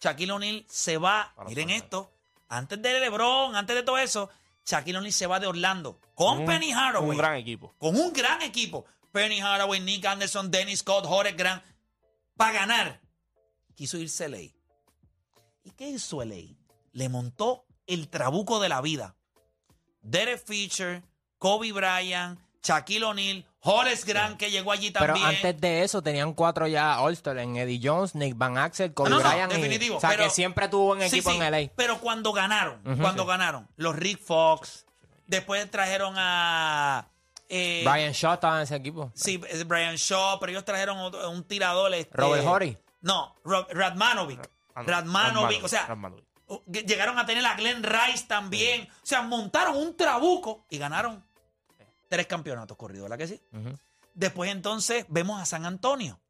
Shaquille 0.00 0.32
O'Neal 0.32 0.64
se 0.68 0.96
va. 0.96 1.32
Para 1.36 1.48
miren 1.48 1.68
esto. 1.68 2.10
Antes 2.52 2.82
de 2.82 3.00
LeBron, 3.00 3.56
antes 3.56 3.74
de 3.74 3.82
todo 3.82 3.96
eso, 3.96 4.28
Shaquille 4.66 4.98
O'Neal 4.98 5.12
se 5.12 5.26
va 5.26 5.40
de 5.40 5.46
Orlando 5.46 5.98
con 6.14 6.40
Un- 6.40 6.46
Penny 6.46 6.70
Hardaway. 6.70 7.10
Un 7.10 7.16
gran 7.16 7.34
equipo. 7.36 7.74
Con 7.78 7.96
un 7.96 8.12
gran 8.12 8.42
equipo. 8.42 8.84
Penny 9.10 9.40
Hardaway, 9.40 9.80
Nick 9.80 10.04
Anderson, 10.04 10.50
Dennis 10.50 10.80
Scott, 10.80 11.06
Horace 11.08 11.34
Grant. 11.36 11.62
Para 12.36 12.52
ganar, 12.52 13.00
quiso 13.74 13.96
irse 13.96 14.28
LA. 14.28 14.38
¿Y 15.64 15.70
qué 15.76 15.88
hizo 15.88 16.22
LA? 16.22 16.54
Le 16.92 17.08
montó 17.08 17.64
el 17.86 18.08
trabuco 18.08 18.60
de 18.60 18.68
la 18.68 18.80
vida. 18.82 19.16
Derek 20.02 20.44
Fisher, 20.44 21.02
Kobe 21.38 21.72
Bryant, 21.72 22.38
Shaquille 22.62 23.04
O'Neal, 23.04 23.44
Horace 23.60 24.04
Grant, 24.06 24.36
que 24.38 24.50
llegó 24.50 24.72
allí 24.72 24.90
Pero 24.90 25.06
también. 25.14 25.26
antes 25.26 25.60
de 25.60 25.82
eso 25.82 26.02
tenían 26.02 26.32
cuatro 26.34 26.66
ya 26.66 27.00
All-Star 27.00 27.38
en 27.38 27.56
Eddie 27.56 27.80
Jones, 27.82 28.14
Nick 28.14 28.36
Van 28.36 28.56
Axel, 28.58 28.92
Kobe 28.94 29.08
Ah, 29.08 29.10
no, 29.10 29.20
no, 29.22 29.28
Bryant. 29.28 29.52
y- 29.52 29.56
definitivo, 29.56 29.96
o 29.96 30.00
sea, 30.00 30.10
pero- 30.10 30.24
que 30.24 30.30
siempre 30.30 30.68
tuvo 30.68 30.92
un 30.92 31.00
Sí, 31.00 31.06
equipo 31.06 31.30
sí, 31.30 31.36
en 31.36 31.42
LA. 31.42 31.70
Pero 31.76 31.98
cuando 31.98 32.32
ganaron, 32.32 32.80
cuando 33.00 33.22
Sí. 33.24 33.28
ganaron, 33.28 33.68
los 33.76 33.96
Rick 33.96 34.20
Fox, 34.22 34.86
después 35.26 35.70
trajeron 35.70 36.14
a... 36.18 37.08
eh, 37.48 37.84
Brian 37.84 38.12
Shaw 38.12 38.34
estaba 38.34 38.56
en 38.58 38.62
ese 38.62 38.76
equipo. 38.76 39.10
Sí, 39.14 39.40
es 39.50 39.66
Brian 39.66 39.96
Shaw, 39.96 40.38
pero 40.40 40.50
ellos 40.52 40.64
trajeron 40.64 40.98
otro- 40.98 41.28
un 41.30 41.44
tirador. 41.44 41.92
Este, 41.94 42.16
Robert 42.16 42.46
Horry. 42.46 42.78
No, 43.02 43.34
Ro- 43.44 43.66
Radmanovic. 43.70 44.38
No, 44.74 44.82
Radmanovic, 44.84 45.62
o 45.64 45.68
sea, 45.68 45.86
Radmanovic. 45.86 46.24
llegaron 46.66 47.18
a 47.18 47.26
tener 47.26 47.44
a 47.44 47.54
Glenn 47.56 47.82
Rice 47.82 48.24
también. 48.26 48.88
O 49.02 49.06
sea, 49.06 49.22
montaron 49.22 49.76
un 49.76 49.96
trabuco 49.96 50.64
y 50.70 50.78
ganaron 50.78 51.24
tres 52.12 52.26
campeonatos 52.26 52.76
corridos, 52.76 53.08
¿verdad 53.08 53.16
que 53.16 53.26
sí? 53.26 53.40
Después 54.12 54.50
entonces 54.50 55.06
vemos 55.08 55.40
a 55.40 55.46
San 55.46 55.64
Antonio. 55.64 56.20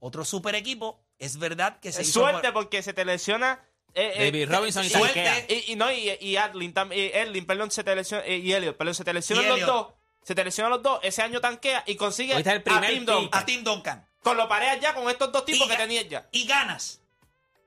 Otro 0.00 0.24
super 0.24 0.56
equipo. 0.56 1.00
Es 1.20 1.38
verdad 1.38 1.78
que 1.78 1.92
se 1.92 2.02
Es 2.02 2.08
hizo 2.08 2.18
suerte 2.20 2.48
por- 2.52 2.64
porque 2.64 2.82
se 2.82 2.92
te 2.92 3.04
lesiona. 3.04 3.62
eh, 3.94 4.12
eh, 4.16 4.24
David 4.24 4.50
Robinson 4.52 4.84
y 4.84 4.88
suerte. 4.90 5.46
Y, 5.48 5.72
y 5.72 5.76
no, 5.76 5.92
y, 5.92 6.10
y 6.20 6.36
Adlin, 6.36 6.74
tam- 6.74 6.92
y 6.92 7.12
Erling, 7.16 7.46
perdón, 7.46 7.70
se 7.70 7.84
te 7.84 7.94
lesiona, 7.94 8.24
eh, 8.26 8.38
y 8.38 8.52
Elliot, 8.52 8.76
perdón, 8.76 8.94
se 8.94 9.04
te 9.04 9.12
lesionan 9.12 9.44
Y 9.44 9.48
los 9.48 9.56
Elliot. 9.58 9.70
dos. 9.70 9.94
Se 10.24 10.34
te 10.34 10.44
lesionan 10.44 10.72
los 10.72 10.82
dos. 10.82 10.98
Ese 11.04 11.22
año 11.22 11.40
tanquea 11.40 11.84
y 11.86 11.94
consigue 11.94 12.32
Ahorita 12.32 12.52
el 12.52 12.58
a 12.58 12.64
primer 12.64 12.90
Tim. 12.90 13.06
Duncan. 13.06 13.40
a 13.40 13.46
Tim 13.46 13.62
Duncan. 13.64 14.08
Con 14.24 14.36
lo 14.36 14.48
pareas 14.48 14.80
ya 14.80 14.94
con 14.94 15.08
estos 15.08 15.30
dos 15.30 15.44
tipos 15.44 15.66
Y 15.66 15.70
que 15.70 15.74
ga- 15.76 15.78
tenías 15.78 16.08
ya. 16.08 16.28
Y 16.32 16.44
ganas. 16.46 17.00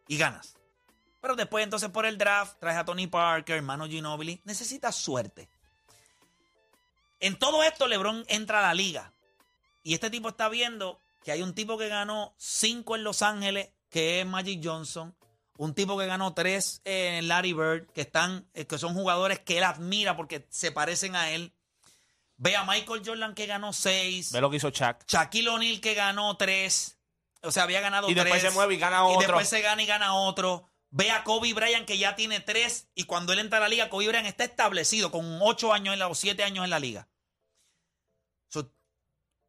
Y 0.09 0.17
ganas. 0.17 0.55
Pero 1.21 1.35
después 1.37 1.63
entonces 1.63 1.89
por 1.89 2.05
el 2.05 2.17
draft 2.17 2.59
traes 2.59 2.77
a 2.77 2.83
Tony 2.83 3.07
Parker, 3.07 3.55
hermano 3.55 3.87
Ginobili. 3.87 4.41
Necesitas 4.43 4.95
suerte. 4.95 5.49
En 7.21 7.37
todo 7.37 7.63
esto 7.63 7.87
LeBron 7.87 8.25
entra 8.27 8.59
a 8.59 8.63
la 8.63 8.73
liga. 8.73 9.13
Y 9.83 9.93
este 9.93 10.09
tipo 10.09 10.29
está 10.29 10.49
viendo 10.49 10.99
que 11.23 11.31
hay 11.31 11.41
un 11.41 11.53
tipo 11.55 11.77
que 11.77 11.87
ganó 11.87 12.33
cinco 12.37 12.95
en 12.95 13.03
Los 13.03 13.21
Ángeles, 13.21 13.69
que 13.89 14.19
es 14.21 14.25
Magic 14.25 14.59
Johnson. 14.63 15.15
Un 15.57 15.73
tipo 15.75 15.97
que 15.97 16.07
ganó 16.07 16.33
tres 16.33 16.81
en 16.85 17.27
Larry 17.27 17.53
Bird, 17.53 17.87
que, 17.93 18.01
están, 18.01 18.47
eh, 18.53 18.65
que 18.65 18.77
son 18.79 18.93
jugadores 18.95 19.39
que 19.39 19.59
él 19.59 19.63
admira 19.63 20.17
porque 20.17 20.47
se 20.49 20.71
parecen 20.71 21.15
a 21.15 21.31
él. 21.31 21.53
Ve 22.37 22.55
a 22.55 22.63
Michael 22.63 23.03
Jordan 23.05 23.35
que 23.35 23.45
ganó 23.45 23.71
seis. 23.71 24.31
Ve 24.31 24.41
lo 24.41 24.49
que 24.49 24.57
hizo 24.57 24.71
Chuck. 24.71 25.03
Shaquille 25.07 25.49
O'Neal 25.49 25.79
que 25.79 25.93
ganó 25.93 26.35
tres. 26.37 26.97
O 27.43 27.51
sea, 27.51 27.63
había 27.63 27.81
ganado 27.81 28.09
Y 28.09 28.13
tres. 28.13 28.25
después 28.25 28.41
se 28.41 28.49
mueve 28.51 28.73
y 28.73 28.77
gana 28.77 28.97
Y 29.01 29.01
otro. 29.13 29.19
después 29.19 29.47
se 29.49 29.61
gana 29.61 29.83
y 29.83 29.85
gana 29.85 30.15
otro. 30.15 30.67
Ve 30.89 31.11
a 31.11 31.23
Kobe 31.23 31.53
Bryant 31.53 31.85
que 31.85 31.99
ya 31.99 32.15
tiene 32.15 32.39
tres. 32.39 32.87
Y 32.95 33.03
cuando 33.03 33.31
él 33.33 33.39
entra 33.39 33.59
a 33.59 33.61
la 33.61 33.69
liga, 33.69 33.89
Kobe 33.89 34.07
Bryant 34.07 34.27
está 34.27 34.43
establecido 34.43 35.11
con 35.11 35.37
ocho 35.41 35.71
años 35.71 35.93
en 35.93 35.99
la, 35.99 36.07
o 36.07 36.15
siete 36.15 36.43
años 36.43 36.63
en 36.63 36.71
la 36.71 36.79
liga. 36.79 37.07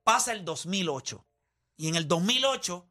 Pasa 0.05 0.33
el 0.33 0.45
2008. 0.45 1.25
Y 1.77 1.89
en 1.89 1.97
el 1.97 2.07
2008, 2.09 2.87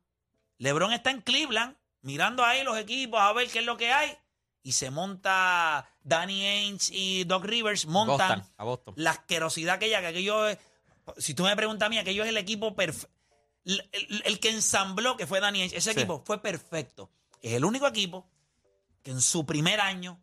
LeBron 0.58 0.94
está 0.94 1.12
en 1.12 1.22
Cleveland, 1.22 1.76
mirando 2.02 2.44
ahí 2.44 2.64
los 2.64 2.78
equipos 2.78 3.20
a 3.20 3.32
ver 3.34 3.50
qué 3.50 3.60
es 3.60 3.66
lo 3.66 3.78
que 3.78 3.92
hay. 3.92 4.18
Y 4.64 4.74
se 4.74 4.92
monta 4.92 5.90
Danny 6.04 6.46
Ainge 6.46 6.92
y 6.94 7.24
Doc 7.24 7.46
Rivers, 7.46 7.86
montan 7.88 8.40
Boston, 8.40 8.54
a 8.58 8.64
Boston. 8.64 8.94
la 8.98 9.12
asquerosidad 9.12 9.80
que 9.80 9.88
ella, 9.88 10.02
que 10.02 10.08
aquello 10.08 10.48
es, 10.48 10.60
si 11.18 11.34
tú 11.34 11.44
me 11.44 11.56
preguntas 11.56 11.88
a 11.88 11.90
mí, 11.90 11.98
aquello 11.98 12.24
es 12.24 12.30
el 12.30 12.38
equipo 12.38 12.76
perfecto. 12.76 13.10
El, 13.66 13.90
el- 13.92 14.22
el 14.26 14.40
que 14.40 14.50
ensambló, 14.50 15.18
que 15.18 15.26
fue 15.28 15.40
Danny 15.40 15.62
Ainge, 15.64 15.78
ese 15.78 15.94
Sí. 15.94 16.00
equipo 16.00 16.22
fue 16.26 16.40
perfecto. 16.42 17.10
Es 17.42 17.54
el 17.54 17.66
único 17.66 17.88
equipo 17.88 18.28
que 19.02 19.10
en 19.12 19.22
su 19.22 19.46
primer 19.48 19.80
año, 19.82 20.22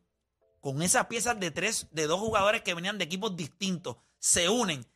con 0.60 0.82
esas 0.82 1.06
piezas 1.06 1.38
de 1.40 1.50
tres, 1.50 1.88
de 1.90 2.06
dos 2.06 2.20
jugadores 2.20 2.62
que 2.62 2.74
venían 2.74 2.96
de 2.98 3.04
equipos 3.04 3.34
distintos, 3.36 3.96
se 4.20 4.48
unen. 4.48 4.86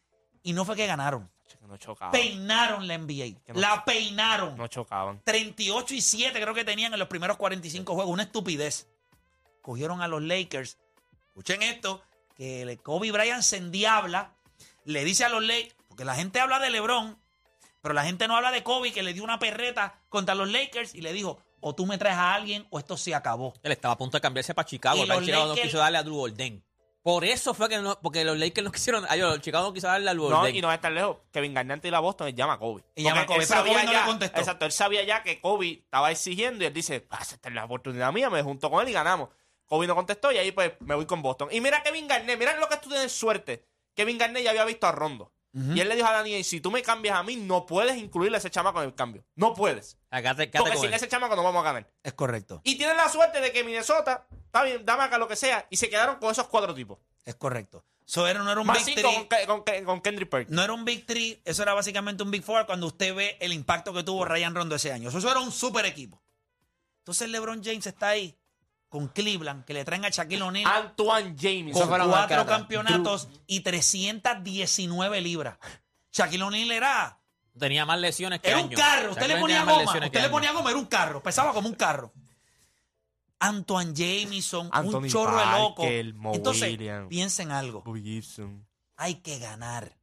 Y 0.44 0.52
no 0.52 0.64
fue 0.64 0.76
que 0.76 0.86
ganaron. 0.86 1.30
No 1.66 1.76
chocaban. 1.76 2.12
Peinaron 2.12 2.86
la 2.86 2.94
NBA. 2.94 3.40
que 3.44 3.52
no- 3.52 3.60
la 3.60 3.84
peinaron. 3.84 4.56
No 4.56 4.66
chocaban. 4.68 5.20
38 5.24 5.94
y 5.94 6.00
7 6.00 6.40
creo 6.40 6.54
que 6.54 6.64
tenían 6.64 6.92
en 6.92 6.98
los 6.98 7.08
primeros 7.08 7.36
45 7.36 7.94
juegos. 7.94 8.12
Una 8.12 8.24
estupidez. 8.24 8.88
Cogieron 9.60 10.02
a 10.02 10.08
los 10.08 10.22
Lakers. 10.22 10.78
Escuchen 11.28 11.62
esto, 11.62 12.02
que 12.36 12.64
le- 12.64 12.78
Kobe 12.78 13.10
Bryant 13.12 13.42
se 13.42 13.56
endiabla, 13.58 14.34
le 14.84 15.04
dice 15.04 15.24
a 15.24 15.28
los 15.28 15.42
Lakers, 15.42 15.74
porque 15.88 16.04
la 16.04 16.14
gente 16.14 16.40
habla 16.40 16.58
de 16.58 16.70
LeBron, 16.70 17.18
pero 17.80 17.94
la 17.94 18.04
gente 18.04 18.26
no 18.28 18.36
habla 18.36 18.50
de 18.50 18.62
Kobe, 18.62 18.92
que 18.92 19.02
le 19.02 19.12
dio 19.12 19.22
una 19.24 19.38
perreta 19.38 20.00
contra 20.08 20.34
los 20.34 20.50
Lakers 20.50 20.94
y 20.94 21.00
le 21.00 21.12
dijo, 21.12 21.38
o 21.60 21.74
tú 21.74 21.86
me 21.86 21.96
traes 21.96 22.16
a 22.16 22.34
alguien 22.34 22.66
o 22.70 22.78
esto 22.78 22.96
se 22.96 23.14
acabó. 23.14 23.54
Él 23.62 23.72
estaba 23.72 23.94
a 23.94 23.98
punto 23.98 24.16
de 24.16 24.20
cambiarse 24.20 24.52
para 24.54 24.66
Chicago. 24.66 24.98
Y 24.98 25.02
pero 25.06 25.14
los 25.20 25.24
Chicago 25.26 25.46
no 25.46 25.54
Lakers- 25.54 25.62
quiso 25.66 25.78
darle 25.78 25.98
a 25.98 26.02
Drew 26.02 26.16
Golden. 26.16 26.64
Por 27.02 27.24
eso 27.24 27.52
fue 27.52 27.68
que 27.68 27.78
no, 27.78 27.98
porque 28.00 28.24
los 28.24 28.38
Lakers 28.38 28.64
no 28.64 28.70
quisieron, 28.72 29.04
ay, 29.08 29.20
los 29.20 29.40
Chicago 29.40 29.72
quiso 29.72 29.88
darle 29.88 30.08
a 30.10 30.14
Drew 30.14 30.28
No, 30.30 30.36
Golden. 30.38 30.54
y 30.56 30.60
no 30.60 30.68
va 30.68 30.74
a 30.74 30.76
estar 30.76 30.92
lejos. 30.92 31.16
Kevin 31.32 31.52
Garnett 31.54 31.84
y 31.84 31.90
la 31.90 31.98
Boston 32.00 32.28
él 32.28 32.34
llama 32.34 32.54
a 32.54 32.58
Kobe. 32.58 32.82
Y 32.94 33.02
llama 33.02 33.22
a 33.22 33.26
Kobe, 33.26 33.40
él 33.42 33.46
pero 33.48 33.58
sabía 33.60 33.72
Kobe 33.74 33.84
no 33.84 33.90
le 33.92 33.98
ya- 33.98 34.06
contestó. 34.06 34.38
Exacto, 34.38 34.64
él 34.66 34.72
sabía 34.72 35.02
ya 35.04 35.22
que 35.22 35.40
Kobe 35.40 35.72
estaba 35.84 36.10
exigiendo 36.12 36.62
y 36.62 36.66
él 36.68 36.72
dice, 36.72 37.06
ah, 37.10 37.18
esta 37.22 37.48
es 37.48 37.54
la 37.54 37.64
oportunidad 37.64 38.12
mía, 38.12 38.30
me 38.30 38.42
junto 38.42 38.70
con 38.70 38.82
él 38.82 38.88
y 38.88 38.92
ganamos. 38.92 39.30
Kobe 39.66 39.86
no 39.86 39.94
contestó 39.94 40.30
y 40.30 40.38
ahí 40.38 40.52
pues 40.52 40.72
me 40.80 40.94
voy 40.94 41.06
con 41.06 41.22
Boston. 41.22 41.48
Y 41.50 41.60
mira 41.60 41.82
Kevin 41.82 42.06
Garnett, 42.06 42.38
mira 42.38 42.56
lo 42.58 42.68
que 42.68 42.76
tú 42.76 42.88
tienes 42.88 43.10
suerte. 43.10 43.64
Kevin 43.94 44.18
Garnett 44.18 44.44
ya 44.44 44.50
había 44.50 44.64
visto 44.64 44.86
a 44.86 44.92
Rondo. 44.92 45.32
Y 45.54 45.80
él 45.80 45.88
le 45.90 45.96
dijo 45.96 46.08
a 46.08 46.12
Daniel, 46.12 46.42
si 46.44 46.62
tú 46.62 46.70
me 46.70 46.80
cambias 46.80 47.14
a 47.14 47.22
mí, 47.22 47.36
no 47.36 47.66
puedes 47.66 47.98
incluirle 47.98 48.38
a 48.38 48.38
ese 48.38 48.48
chamaco 48.48 48.80
en 48.80 48.86
el 48.86 48.94
cambio. 48.94 49.22
No 49.34 49.52
puedes. 49.52 49.98
Acá 50.10 50.34
te, 50.34 50.46
Porque 50.48 50.78
sin 50.78 50.94
ese 50.94 51.08
chamaco 51.08 51.36
no 51.36 51.42
vamos 51.42 51.60
a 51.60 51.64
ganar. 51.64 51.90
Es 52.02 52.14
correcto, 52.14 52.62
Y 52.64 52.76
tienen 52.76 52.96
la 52.96 53.10
suerte 53.10 53.38
de 53.42 53.52
que 53.52 53.62
Minnesota, 53.62 54.26
está 54.52 54.64
bien, 54.64 54.84
dame 54.84 55.04
acá 55.04 55.16
lo 55.16 55.26
que 55.26 55.34
sea, 55.36 55.66
y 55.70 55.76
se 55.78 55.88
quedaron 55.88 56.16
con 56.16 56.30
esos 56.30 56.46
cuatro 56.46 56.74
tipos. 56.74 56.98
es 57.24 57.34
correcto. 57.36 57.84
Eso 58.06 58.26
era, 58.26 58.40
no 58.42 58.50
era 58.50 58.60
un 58.60 58.66
Más 58.66 58.84
Big 58.84 58.96
cinco 58.96 59.00
Three. 59.08 59.14
con, 59.14 59.28
Ke- 59.28 59.46
con, 59.46 59.64
Ke- 59.64 59.84
con 59.84 60.00
Kendrick 60.02 60.28
Perkins. 60.28 60.54
No 60.54 60.62
era 60.62 60.72
un 60.74 60.84
Big 60.84 61.06
Three, 61.06 61.40
eso 61.44 61.62
era 61.62 61.72
básicamente 61.72 62.22
un 62.22 62.30
Big 62.30 62.42
Four 62.42 62.66
cuando 62.66 62.86
usted 62.88 63.14
ve 63.14 63.36
el 63.40 63.52
impacto 63.52 63.94
que 63.94 64.02
tuvo 64.02 64.24
Ryan 64.26 64.54
Rondo 64.54 64.74
ese 64.74 64.92
año. 64.92 65.08
Eso, 65.08 65.18
eso 65.18 65.30
era 65.30 65.40
un 65.40 65.52
super 65.52 65.86
equipo. 65.86 66.20
Entonces 66.98 67.28
LeBron 67.30 67.62
James 67.64 67.86
está 67.86 68.08
ahí 68.08 68.36
con 68.88 69.08
Cleveland, 69.08 69.64
que 69.64 69.72
le 69.72 69.84
traen 69.84 70.04
a 70.04 70.10
Shaquille 70.10 70.42
O'Neal 70.42 70.66
Antoine 70.70 71.34
James. 71.40 71.72
con 71.72 71.88
cuatro 71.88 72.44
campeonatos 72.44 73.28
y 73.46 73.60
319 73.60 75.20
libras. 75.22 75.56
Shaquille 76.12 76.42
O'Neal 76.42 76.72
era, 76.72 77.18
Tenía 77.58 77.86
más 77.86 77.98
lesiones 77.98 78.40
que 78.40 78.48
era 78.50 78.58
un 78.60 78.68
carro. 78.68 79.12
Usted 79.12 79.28
le 79.28 79.36
ponía 79.36 79.64
goma. 79.64 79.82
Usted 79.84 80.20
le 80.22 80.28
ponía 80.28 80.52
goma, 80.52 80.70
era 80.70 80.78
un 80.78 80.86
carro. 80.86 81.22
Pesaba 81.22 81.52
como 81.52 81.68
un 81.68 81.74
carro. 81.74 82.12
Antoine 83.42 83.92
Jamison, 83.96 84.70
un 84.72 85.08
chorro 85.08 85.36
de 85.36 85.46
loco. 85.58 85.82
Mo 86.14 86.32
Entonces, 86.32 86.78
piensen 87.08 87.50
algo. 87.50 87.82
Hay 88.96 89.16
que 89.16 89.40
ganar. 89.40 89.96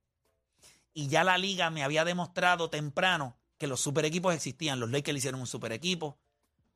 Y 0.94 1.08
ya 1.08 1.24
la 1.24 1.38
liga 1.38 1.70
me 1.70 1.84
había 1.84 2.04
demostrado 2.04 2.70
temprano 2.70 3.38
que 3.58 3.68
los 3.68 3.80
super 3.80 4.04
equipos 4.04 4.36
existían. 4.36 4.82
Los 4.82 4.92
Lakers 4.92 5.18
hicieron 5.18 5.40
un 5.40 5.48
super 5.48 5.72
equipo. 5.72 6.18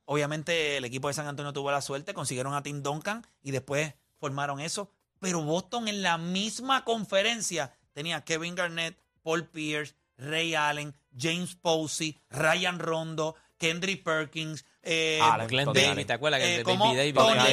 Obviamente 0.05 0.77
el 0.77 0.85
equipo 0.85 1.09
de 1.09 1.13
San 1.13 1.27
Antonio 1.27 1.51
tuvo 1.51 1.69
la 1.69 1.81
suerte, 1.81 2.13
consiguieron 2.13 2.53
a 2.53 2.63
Tim 2.63 2.81
Duncan 2.81 3.27
y 3.41 3.51
después 3.51 3.93
formaron 4.17 4.61
eso. 4.61 4.89
Pero 5.19 5.41
Boston 5.41 5.89
en 5.89 6.01
la 6.01 6.17
misma 6.17 6.85
conferencia 6.85 7.73
tenía 7.91 8.23
Kevin 8.23 8.55
Garnett, 8.55 8.97
Paul 9.21 9.47
Pierce, 9.47 9.95
Ray 10.17 10.55
Allen, 10.55 10.95
James 11.17 11.55
Posey, 11.55 12.17
Ryan 12.29 12.79
Rondo, 12.79 13.35
Kendrick 13.67 14.03
Perkins, 14.03 14.65
eh, 14.81 15.19
Glenn 15.47 15.67
Davis, 15.73 15.87
Allen. 15.89 16.07
¿te 16.07 16.13
acuerdas? 16.13 16.41
Eh, 16.41 16.63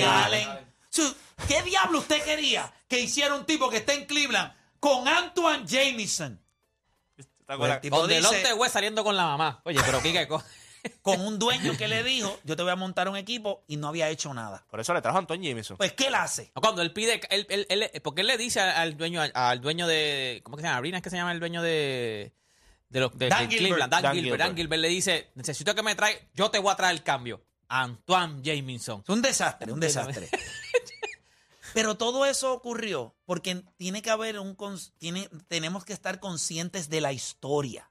Allen. 0.05 0.49
¿Qué 1.47 1.62
diablo 1.62 1.99
usted 2.00 2.21
quería 2.25 2.73
que 2.88 2.99
hiciera 3.00 3.35
un 3.35 3.47
tipo 3.47 3.71
que 3.71 3.79
esté 3.79 3.95
en 3.95 4.07
Cleveland 4.07 4.52
con 4.81 5.07
Antoine 5.07 5.64
Jamison? 5.69 6.40
¿Te 7.17 7.23
Pues 7.25 7.29
acuerdas? 7.47 7.76
el 7.76 7.81
tipo 7.83 7.97
Con 7.99 8.09
dice, 8.09 8.55
West 8.55 8.73
saliendo 8.75 9.05
con 9.05 9.17
la 9.17 9.25
mamá. 9.25 9.61
Oye, 9.64 9.81
pero 9.85 10.00
co- 10.29 10.43
con 11.02 11.21
un 11.21 11.38
dueño 11.38 11.76
que 11.76 11.87
le 11.88 12.02
dijo, 12.02 12.38
yo 12.45 12.57
te 12.57 12.62
voy 12.62 12.73
a 12.73 12.76
montar 12.76 13.09
un 13.09 13.17
equipo 13.17 13.62
y 13.69 13.76
no 13.76 13.88
había 13.88 14.09
hecho 14.09 14.33
nada. 14.35 14.64
Por 14.71 14.81
eso 14.81 14.93
le 14.95 15.00
trajo 15.02 15.17
a 15.19 15.21
Antoine 15.21 15.47
Jameson. 15.49 15.76
Pues, 15.76 15.93
¿qué 15.93 16.07
él 16.09 16.14
hace? 16.14 16.50
cuando 16.55 16.83
él 16.83 16.93
pide, 16.93 17.21
él, 17.31 17.47
él- 17.50 17.67
él- 17.69 18.02
porque 18.02 18.23
él 18.23 18.26
le 18.26 18.37
dice 18.37 18.61
al, 18.61 18.97
dueño, 18.97 19.21
al, 19.23 19.31
al 19.35 19.61
dueño 19.61 19.87
de, 19.87 20.40
¿cómo 20.43 20.57
que 20.57 20.62
se 20.62 20.67
llama? 20.67 20.79
Abrina 20.79 20.97
es 20.99 21.02
que 21.05 21.11
se 21.11 21.17
llama 21.17 21.33
el 21.33 21.40
dueño 21.40 21.62
de, 21.62 22.33
de 22.90 23.00
los 23.00 23.16
de, 23.16 23.28
Dan 23.28 23.49
de 23.49 23.56
Gilbert. 23.56 23.68
Cleveland, 23.68 23.92
Dan, 23.92 24.02
Dan 24.02 24.12
Gilbert. 24.12 24.25
Gilbert. 24.25 24.42
Dan 24.42 24.56
Gilbert 24.56 24.82
le 24.82 24.88
dice, 24.88 25.30
necesito 25.35 25.75
que 25.75 25.82
me 25.82 25.94
trae, 25.94 26.28
yo 26.35 26.50
te 26.50 26.59
voy 26.59 26.73
a 26.73 26.76
traer 26.76 26.94
el 26.94 27.02
cambio. 27.02 27.42
Antoine 27.68 28.42
Jamison. 28.44 29.00
Es 29.02 29.09
un 29.09 29.23
desastre, 29.23 29.73
un 29.73 29.80
desastre. 29.80 30.28
Pero 31.73 31.97
todo 31.97 32.26
eso 32.26 32.52
ocurrió 32.52 33.14
porque 33.25 33.62
tiene 33.76 34.02
que 34.02 34.11
haber 34.11 34.40
un 34.40 34.56
tiene, 34.99 35.28
tenemos 35.47 35.85
que 35.85 35.92
estar 35.92 36.18
conscientes 36.18 36.88
de 36.88 37.00
la 37.00 37.12
historia. 37.12 37.90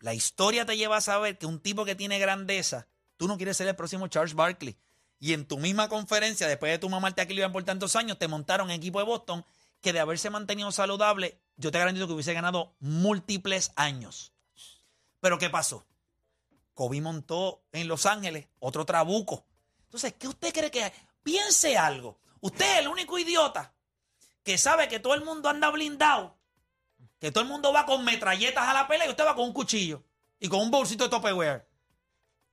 La 0.00 0.14
historia 0.14 0.64
te 0.64 0.76
lleva 0.76 0.96
a 0.96 1.02
saber 1.02 1.36
que 1.38 1.44
un 1.44 1.60
tipo 1.60 1.84
que 1.84 1.94
tiene 1.94 2.18
grandeza, 2.18 2.88
tú 3.18 3.28
no 3.28 3.36
quieres 3.36 3.58
ser 3.58 3.68
el 3.68 3.76
próximo 3.76 4.08
Charles 4.08 4.34
Barkley. 4.34 4.78
Y 5.18 5.34
en 5.34 5.46
tu 5.46 5.58
misma 5.58 5.88
conferencia, 5.88 6.48
después 6.48 6.72
de 6.72 6.78
tu 6.78 6.88
mamarte 6.88 7.22
a 7.22 7.26
Cleveland 7.26 7.52
por 7.52 7.64
tantos 7.64 7.96
años, 7.96 8.18
te 8.18 8.28
montaron 8.28 8.70
equipo 8.70 8.98
de 8.98 9.04
Boston 9.04 9.44
que 9.80 9.92
de 9.92 10.00
haberse 10.00 10.30
mantenido 10.30 10.72
saludable, 10.72 11.38
yo 11.56 11.70
te 11.70 11.78
garantizo 11.78 12.06
que 12.06 12.12
hubiese 12.12 12.34
ganado 12.34 12.74
múltiples 12.80 13.72
años. 13.76 14.32
Pero 15.20 15.38
¿qué 15.38 15.50
pasó? 15.50 15.86
Kobe 16.74 17.00
montó 17.00 17.62
en 17.72 17.88
Los 17.88 18.06
Ángeles 18.06 18.48
otro 18.58 18.84
trabuco. 18.84 19.46
Entonces, 19.84 20.14
¿qué 20.18 20.28
usted 20.28 20.52
cree 20.52 20.70
que 20.70 20.84
hay? 20.84 20.92
Piense 21.22 21.78
algo. 21.78 22.18
Usted 22.40 22.64
es 22.64 22.78
el 22.80 22.88
único 22.88 23.18
idiota 23.18 23.72
que 24.42 24.58
sabe 24.58 24.88
que 24.88 24.98
todo 24.98 25.14
el 25.14 25.24
mundo 25.24 25.48
anda 25.48 25.70
blindado, 25.70 26.36
que 27.18 27.30
todo 27.32 27.42
el 27.42 27.48
mundo 27.48 27.72
va 27.72 27.86
con 27.86 28.04
metralletas 28.04 28.68
a 28.68 28.74
la 28.74 28.86
pelea 28.86 29.06
y 29.06 29.10
usted 29.10 29.24
va 29.24 29.34
con 29.34 29.46
un 29.46 29.52
cuchillo 29.54 30.02
y 30.38 30.48
con 30.48 30.60
un 30.60 30.70
bolsito 30.70 31.04
de 31.04 31.10
Tupperware. 31.10 31.66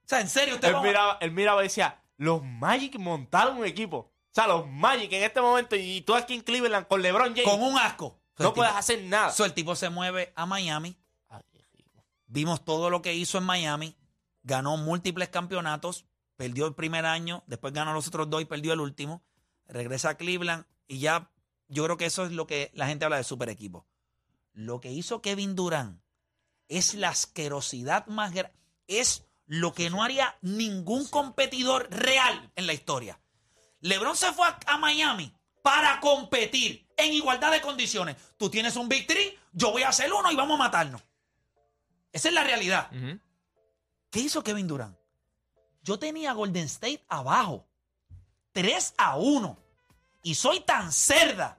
O 0.06 0.08
sea, 0.08 0.22
en 0.22 0.30
serio, 0.30 0.56
usted 0.56 0.70
Él 0.70 0.76
va... 0.76 0.82
miraba, 0.82 1.18
él 1.20 1.32
miraba 1.32 1.62
y 1.62 1.66
decía, 1.66 2.02
los 2.18 2.44
Magic 2.44 2.98
montaron 2.98 3.58
un 3.58 3.66
equipo. 3.66 3.98
O 3.98 4.34
sea, 4.34 4.48
los 4.48 4.66
Magic 4.68 5.12
en 5.12 5.24
este 5.24 5.42
momento 5.42 5.76
y 5.76 6.02
tú 6.02 6.16
aquí 6.16 6.36
en 6.36 6.42
Cleveland 6.42 6.88
con 6.88 7.02
LeBron 7.02 7.36
James, 7.36 7.44
con 7.44 7.62
un 7.62 7.78
asco. 7.78 8.21
So, 8.38 8.44
no 8.44 8.54
puedes 8.54 8.72
tipo- 8.72 8.80
hacer 8.80 9.04
nada. 9.04 9.32
so, 9.32 9.46
el 9.46 9.54
tipo 9.54 9.76
se 9.76 9.90
mueve 9.90 10.34
a 10.36 10.46
Miami. 10.46 10.98
Vimos 12.28 12.64
todo 12.64 12.90
lo 12.90 13.02
que 13.02 13.14
hizo 13.14 13.38
en 13.38 13.44
Miami. 13.44 13.98
Ganó 14.44 14.78
múltiples 14.78 15.30
campeonatos. 15.30 16.06
Perdió 16.38 16.66
el 16.66 16.74
primer 16.76 17.06
año. 17.06 17.44
Después 17.48 17.74
ganó 17.74 17.94
los 17.94 18.08
otros 18.08 18.30
dos 18.30 18.42
y 18.42 18.46
perdió 18.46 18.74
el 18.74 18.80
último. 18.80 19.22
Regresa 19.66 20.10
a 20.12 20.18
Cleveland. 20.18 20.66
Y 20.88 21.00
ya 21.00 21.30
yo 21.68 21.84
creo 21.84 21.98
que 21.98 22.06
eso 22.06 22.26
es 22.26 22.32
lo 22.32 22.48
que 22.48 22.72
la 22.74 22.88
gente 22.88 23.06
habla 23.06 23.18
de 23.18 23.24
super 23.24 23.50
equipo. 23.50 23.86
Lo 24.54 24.80
que 24.80 24.92
hizo 24.92 25.22
Kevin 25.22 25.56
Durant 25.56 26.02
es 26.68 26.94
la 26.96 27.10
asquerosidad 27.10 28.08
más 28.08 28.34
grande. 28.34 28.58
Es 28.88 29.26
lo 29.46 29.74
que 29.74 29.90
no 29.90 30.04
haría 30.04 30.38
ningún 30.42 31.08
competidor 31.08 31.90
real 31.92 32.52
en 32.56 32.66
la 32.68 32.74
historia. 32.74 33.20
LeBron 33.82 34.16
se 34.16 34.32
fue 34.32 34.48
a, 34.48 34.58
a 34.68 34.78
Miami 34.78 35.34
para 35.62 36.00
competir 36.00 36.88
en 36.98 37.14
igualdad 37.14 37.52
de 37.52 37.62
condiciones. 37.62 38.16
Tú 38.38 38.50
tienes 38.50 38.76
un 38.76 38.90
Big 38.90 39.08
Three, 39.08 39.38
yo 39.54 39.72
voy 39.72 39.84
a 39.84 39.90
hacer 39.90 40.12
uno 40.12 40.32
y 40.32 40.36
vamos 40.36 40.56
a 40.56 40.64
matarnos. 40.64 41.02
Esa 42.12 42.28
es 42.30 42.34
la 42.34 42.44
realidad. 42.44 42.90
¿Qué 44.10 44.20
hizo 44.20 44.44
Kevin 44.44 44.68
Durant? 44.68 44.98
Yo 45.84 45.98
tenía 45.98 46.34
Golden 46.34 46.66
State 46.66 47.04
abajo. 47.08 47.66
3 48.52 48.96
a 48.98 49.16
1. 49.18 49.58
Y 50.24 50.36
soy 50.36 50.60
tan 50.60 50.92
cerda 50.92 51.58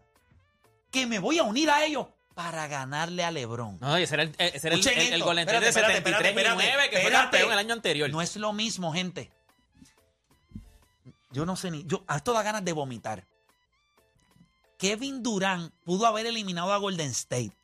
que 0.90 1.06
me 1.06 1.18
voy 1.18 1.38
a 1.38 1.42
unir 1.42 1.70
a 1.70 1.84
ellos 1.84 2.06
para 2.34 2.66
ganarle 2.68 3.24
a 3.24 3.30
LeBron. 3.30 3.78
No, 3.80 3.96
ese 3.96 4.14
era 4.14 4.22
el, 4.24 4.34
ese 4.38 4.66
era 4.66 4.76
el, 4.76 4.86
el, 4.86 5.12
el. 5.14 5.22
Golden 5.22 5.48
State 5.48 5.60
de 5.64 5.68
Espérate, 5.68 5.94
73 5.94 6.28
espérate, 6.30 6.64
y 6.64 6.68
9, 6.68 6.84
que 6.84 6.96
fue 6.96 7.00
espérate. 7.04 7.22
campeón 7.30 7.52
el 7.52 7.58
año 7.58 7.72
anterior. 7.74 8.10
No 8.10 8.20
es 8.22 8.36
lo 8.36 8.52
mismo, 8.52 8.92
gente. 8.92 9.30
Yo 11.30 11.46
no 11.46 11.56
sé 11.56 11.70
ni. 11.70 11.84
Yo, 11.84 12.04
a 12.06 12.16
esto 12.18 12.32
da 12.32 12.42
ganas 12.42 12.64
de 12.64 12.72
vomitar. 12.72 13.24
Kevin 14.82 15.22
Durant 15.22 15.72
pudo 15.84 16.06
haber 16.06 16.26
eliminado 16.26 16.72
a 16.72 16.76
Golden 16.76 17.10
State. 17.10 17.56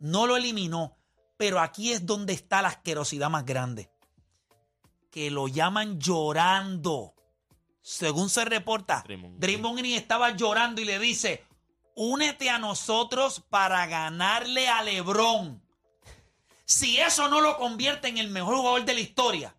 No 0.00 0.26
lo 0.26 0.36
eliminó. 0.36 0.96
Pero 1.36 1.60
aquí 1.60 1.92
es 1.92 2.04
donde 2.04 2.32
está 2.32 2.60
la 2.60 2.70
asquerosidad 2.70 3.30
más 3.30 3.44
grande. 3.44 3.88
Que 5.12 5.30
lo 5.30 5.46
llaman 5.46 6.00
llorando. 6.00 7.14
Según 7.82 8.30
se 8.30 8.44
reporta, 8.44 9.04
Draymond 9.06 9.38
Green. 9.38 9.40
Draymond 9.40 9.78
Green 9.78 9.94
estaba 9.94 10.30
llorando 10.30 10.80
y 10.80 10.86
le 10.86 10.98
dice: 10.98 11.44
Únete 11.94 12.50
a 12.50 12.58
nosotros 12.58 13.40
para 13.48 13.86
ganarle 13.86 14.68
a 14.68 14.82
LeBron. 14.82 15.62
Si 16.64 16.98
eso 16.98 17.28
no 17.28 17.40
lo 17.40 17.58
convierte 17.58 18.08
en 18.08 18.18
el 18.18 18.28
mejor 18.28 18.56
jugador 18.56 18.84
de 18.84 18.94
la 18.94 19.00
historia, 19.00 19.54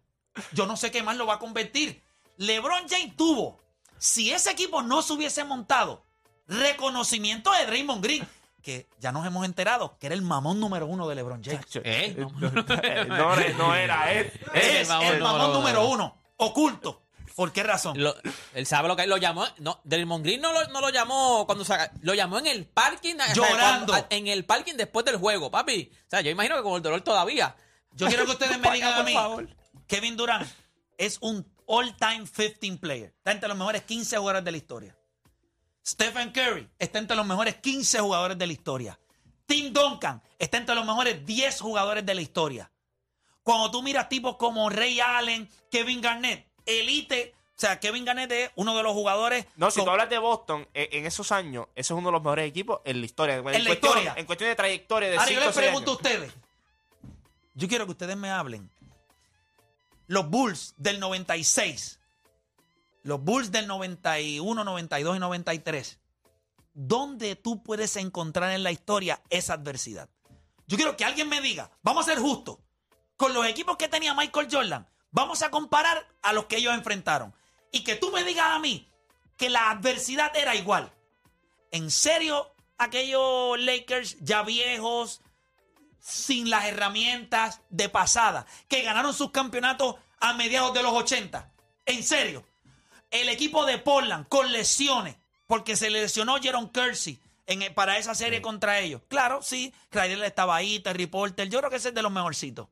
yo 0.51 0.65
no 0.65 0.75
sé 0.75 0.91
qué 0.91 1.03
más 1.03 1.15
lo 1.15 1.25
va 1.25 1.35
a 1.35 1.39
convertir. 1.39 2.03
LeBron 2.35 2.89
James 2.89 3.15
tuvo, 3.15 3.61
si 3.97 4.31
ese 4.31 4.51
equipo 4.51 4.83
no 4.83 5.01
se 5.01 5.13
hubiese 5.13 5.45
montado, 5.45 6.05
reconocimiento 6.47 7.51
de 7.51 7.65
Draymond 7.65 8.03
Green, 8.03 8.27
que 8.61 8.87
ya 8.99 9.11
nos 9.11 9.25
hemos 9.25 9.45
enterado 9.45 9.97
que 9.99 10.07
era 10.07 10.15
el 10.15 10.21
mamón 10.21 10.59
número 10.59 10.85
uno 10.87 11.07
de 11.07 11.15
LeBron 11.15 11.43
James. 11.43 11.65
¿Eh? 11.83 12.15
no, 12.17 12.29
no, 13.09 13.35
no 13.57 13.75
era 13.75 14.11
él. 14.13 14.31
Es 14.53 14.87
mamón 14.87 15.07
el 15.07 15.21
mamón 15.21 15.53
número 15.53 15.53
número 15.81 15.87
uno. 15.89 16.17
oculto. 16.37 16.99
¿Por 17.35 17.51
qué 17.51 17.63
razón? 17.63 17.99
Lo- 18.01 18.15
él 18.53 18.67
sabe 18.67 18.87
lo 18.87 18.95
que 18.95 19.03
él 19.03 19.09
lo 19.09 19.17
llamó. 19.17 19.45
No, 19.57 19.81
Draymond 19.85 20.23
Green 20.23 20.39
no 20.39 20.53
lo, 20.53 20.67
no 20.67 20.81
lo 20.81 20.89
llamó 20.91 21.45
cuando 21.47 21.65
saca, 21.65 21.91
lo 22.01 22.13
llamó 22.13 22.37
en 22.37 22.45
el 22.45 22.65
parking. 22.67 23.15
o 23.15 23.23
sea, 23.25 23.33
Llorando. 23.33 23.91
cuando- 23.93 24.07
en 24.11 24.27
el 24.27 24.45
parking 24.45 24.75
después 24.75 25.03
del 25.05 25.17
juego, 25.17 25.49
papi. 25.49 25.91
O 25.91 26.09
sea, 26.09 26.21
yo 26.21 26.29
imagino 26.29 26.55
que 26.57 26.61
con 26.63 26.75
el 26.75 26.83
dolor 26.83 27.01
todavía. 27.01 27.55
Yo 27.93 28.07
quiero 28.07 28.25
que 28.25 28.31
ustedes 28.33 28.59
me 28.59 28.71
digan 28.71 28.93
a 28.93 29.03
mí, 29.03 29.13
favor. 29.13 29.47
Kevin 29.87 30.15
Durant 30.15 30.47
es 30.97 31.17
un 31.21 31.45
all-time 31.65 32.25
15 32.27 32.77
player. 32.79 33.13
Está 33.17 33.31
entre 33.31 33.49
los 33.49 33.57
mejores 33.57 33.81
15 33.81 34.15
jugadores 34.17 34.45
de 34.45 34.51
la 34.51 34.57
historia. 34.57 34.95
Stephen 35.85 36.31
Curry 36.31 36.69
está 36.79 36.99
entre 36.99 37.15
los 37.15 37.25
mejores 37.25 37.55
15 37.55 37.99
jugadores 37.99 38.37
de 38.37 38.47
la 38.47 38.53
historia. 38.53 38.99
Tim 39.45 39.73
Duncan 39.73 40.21
está 40.39 40.57
entre 40.57 40.75
los 40.75 40.85
mejores 40.85 41.25
10 41.25 41.59
jugadores 41.59 42.05
de 42.05 42.15
la 42.15 42.21
historia. 42.21 42.71
Cuando 43.43 43.69
tú 43.69 43.83
miras 43.83 44.07
tipos 44.07 44.37
como 44.37 44.69
Ray 44.69 45.01
Allen, 45.01 45.49
Kevin 45.69 45.99
Garnett, 45.99 46.47
elite, 46.65 47.35
o 47.49 47.59
sea, 47.59 47.79
Kevin 47.79 48.05
Garnett 48.05 48.31
es 48.31 48.51
uno 48.55 48.75
de 48.75 48.83
los 48.83 48.93
jugadores... 48.93 49.45
No, 49.57 49.69
si 49.69 49.79
con- 49.79 49.85
tú 49.85 49.91
hablas 49.91 50.09
de 50.09 50.17
Boston, 50.17 50.67
eh, 50.73 50.89
en 50.93 51.05
esos 51.05 51.31
años, 51.33 51.67
ese 51.75 51.93
es 51.93 51.97
uno 51.97 52.07
de 52.07 52.13
los 52.13 52.21
mejores 52.23 52.47
equipos 52.49 52.79
en 52.85 53.01
la 53.01 53.05
historia. 53.05 53.35
En, 53.35 53.43
la 53.43 53.51
cuestión, 53.51 53.73
historia. 53.73 54.13
En 54.15 54.25
cuestión 54.25 54.49
de 54.49 54.55
trayectoria 54.55 55.09
de 55.09 55.17
Ahora 55.17 55.31
yo 55.31 55.39
5 55.39 55.45
les 55.45 55.57
pregunto 55.57 55.91
a 55.91 55.95
ustedes. 55.95 56.33
Yo 57.53 57.67
quiero 57.67 57.85
que 57.85 57.91
ustedes 57.91 58.15
me 58.15 58.29
hablen. 58.29 58.69
Los 60.07 60.29
Bulls 60.29 60.73
del 60.77 60.99
96. 60.99 61.99
Los 63.03 63.21
Bulls 63.21 63.51
del 63.51 63.67
91, 63.67 64.63
92 64.63 65.17
y 65.17 65.19
93. 65.19 65.99
¿Dónde 66.73 67.35
tú 67.35 67.61
puedes 67.61 67.97
encontrar 67.97 68.51
en 68.51 68.63
la 68.63 68.71
historia 68.71 69.21
esa 69.29 69.53
adversidad? 69.53 70.09
Yo 70.67 70.77
quiero 70.77 70.95
que 70.95 71.03
alguien 71.03 71.27
me 71.27 71.41
diga, 71.41 71.69
vamos 71.83 72.07
a 72.07 72.11
ser 72.11 72.19
justos, 72.19 72.57
con 73.17 73.33
los 73.33 73.45
equipos 73.45 73.75
que 73.75 73.89
tenía 73.89 74.13
Michael 74.13 74.47
Jordan, 74.49 74.87
vamos 75.11 75.41
a 75.41 75.51
comparar 75.51 76.07
a 76.21 76.31
los 76.33 76.45
que 76.45 76.57
ellos 76.57 76.73
enfrentaron. 76.73 77.35
Y 77.71 77.83
que 77.83 77.95
tú 77.95 78.09
me 78.11 78.23
digas 78.23 78.47
a 78.47 78.59
mí 78.59 78.89
que 79.37 79.49
la 79.49 79.69
adversidad 79.69 80.35
era 80.35 80.55
igual. 80.55 80.91
¿En 81.71 81.91
serio 81.91 82.55
aquellos 82.77 83.59
Lakers 83.59 84.17
ya 84.21 84.43
viejos, 84.43 85.21
sin 85.99 86.49
las 86.49 86.65
herramientas 86.65 87.61
de 87.69 87.89
pasada, 87.89 88.45
que 88.67 88.81
ganaron 88.81 89.13
sus 89.13 89.31
campeonatos 89.31 89.95
a 90.19 90.33
mediados 90.33 90.73
de 90.73 90.83
los 90.83 90.93
80? 90.93 91.51
¿En 91.85 92.03
serio? 92.03 92.45
El 93.13 93.29
equipo 93.29 93.65
de 93.65 93.77
Portland 93.77 94.27
con 94.27 94.51
lesiones, 94.51 95.15
porque 95.47 95.75
se 95.75 95.89
lesionó 95.89 96.35
Jaron 96.41 96.69
Kersey 96.69 97.21
en, 97.45 97.73
para 97.73 97.97
esa 97.97 98.15
serie 98.15 98.41
contra 98.41 98.79
ellos. 98.79 99.01
Claro, 99.07 99.41
sí, 99.41 99.73
Clyde 99.89 100.25
estaba 100.25 100.55
ahí, 100.55 100.79
Terry 100.79 101.05
Porter, 101.05 101.47
yo 101.47 101.59
creo 101.59 101.69
que 101.69 101.77
ese 101.77 101.89
es 101.89 101.95
de 101.95 102.01
los 102.01 102.11
mejorcitos. 102.11 102.67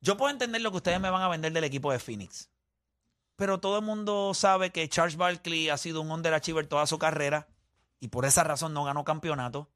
Yo 0.00 0.16
puedo 0.16 0.30
entender 0.30 0.60
lo 0.60 0.70
que 0.70 0.78
ustedes 0.78 1.00
me 1.00 1.10
van 1.10 1.22
a 1.22 1.28
vender 1.28 1.52
del 1.52 1.64
equipo 1.64 1.90
de 1.90 1.98
Phoenix. 1.98 2.50
Pero 3.36 3.58
todo 3.58 3.78
el 3.78 3.84
mundo 3.84 4.34
sabe 4.34 4.70
que 4.70 4.88
Charles 4.88 5.16
Barkley 5.16 5.68
ha 5.68 5.78
sido 5.78 6.00
un 6.00 6.10
underachiever 6.10 6.66
toda 6.66 6.86
su 6.86 6.98
carrera 6.98 7.48
y 8.00 8.08
por 8.08 8.26
esa 8.26 8.44
razón 8.44 8.74
no 8.74 8.84
ganó 8.84 9.04
campeonato. 9.04 9.70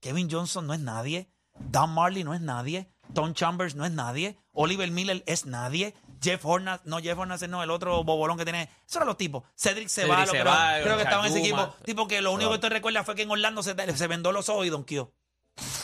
Kevin 0.00 0.28
Johnson 0.30 0.66
no 0.66 0.74
es 0.74 0.80
nadie. 0.80 1.30
Dan 1.58 1.94
Marley 1.94 2.22
no 2.24 2.34
es 2.34 2.40
nadie. 2.40 2.90
Tom 3.14 3.34
Chambers 3.34 3.74
no 3.74 3.84
es 3.84 3.92
nadie. 3.92 4.36
Oliver 4.52 4.90
Miller 4.90 5.22
es 5.26 5.46
nadie. 5.46 5.94
Jeff 6.22 6.44
Hornacek, 6.44 6.86
no, 6.86 6.98
Jeff 6.98 7.18
Hornacek 7.18 7.48
no, 7.50 7.62
el 7.62 7.70
otro 7.70 8.04
bobolón 8.04 8.38
que 8.38 8.44
tiene. 8.44 8.70
Esos 8.86 8.96
eran 8.96 9.08
los 9.08 9.16
tipos. 9.16 9.42
Cedric 9.56 9.88
Ceballos, 9.88 10.30
creo, 10.30 10.42
Ceballos, 10.44 10.84
creo 10.84 10.96
que 10.96 11.02
estaba 11.02 11.26
en 11.26 11.30
ese 11.32 11.40
equipo. 11.40 11.74
Tipo 11.84 12.06
que 12.08 12.20
lo 12.22 12.32
único 12.32 12.50
que 12.52 12.58
te 12.58 12.68
recuerda 12.68 13.04
fue 13.04 13.14
que 13.14 13.22
en 13.22 13.30
Orlando 13.30 13.62
se, 13.62 13.74
se 13.96 14.06
vendó 14.06 14.32
los 14.32 14.48
ojos 14.48 14.66
y 14.66 14.68
donkeó. 14.68 15.12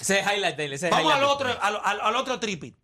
Ese 0.01 0.21
es 0.21 0.27
highlight 0.27 0.57
de 0.57 0.65
él. 0.65 0.73
Ese 0.75 0.91
Vamos 0.91 1.13
al 1.13 1.19
highlight 1.21 1.35
otro, 1.35 1.49
al, 1.61 1.81
al- 1.85 2.01
al 2.01 2.17
otro 2.17 2.39
tripit. 2.39 2.77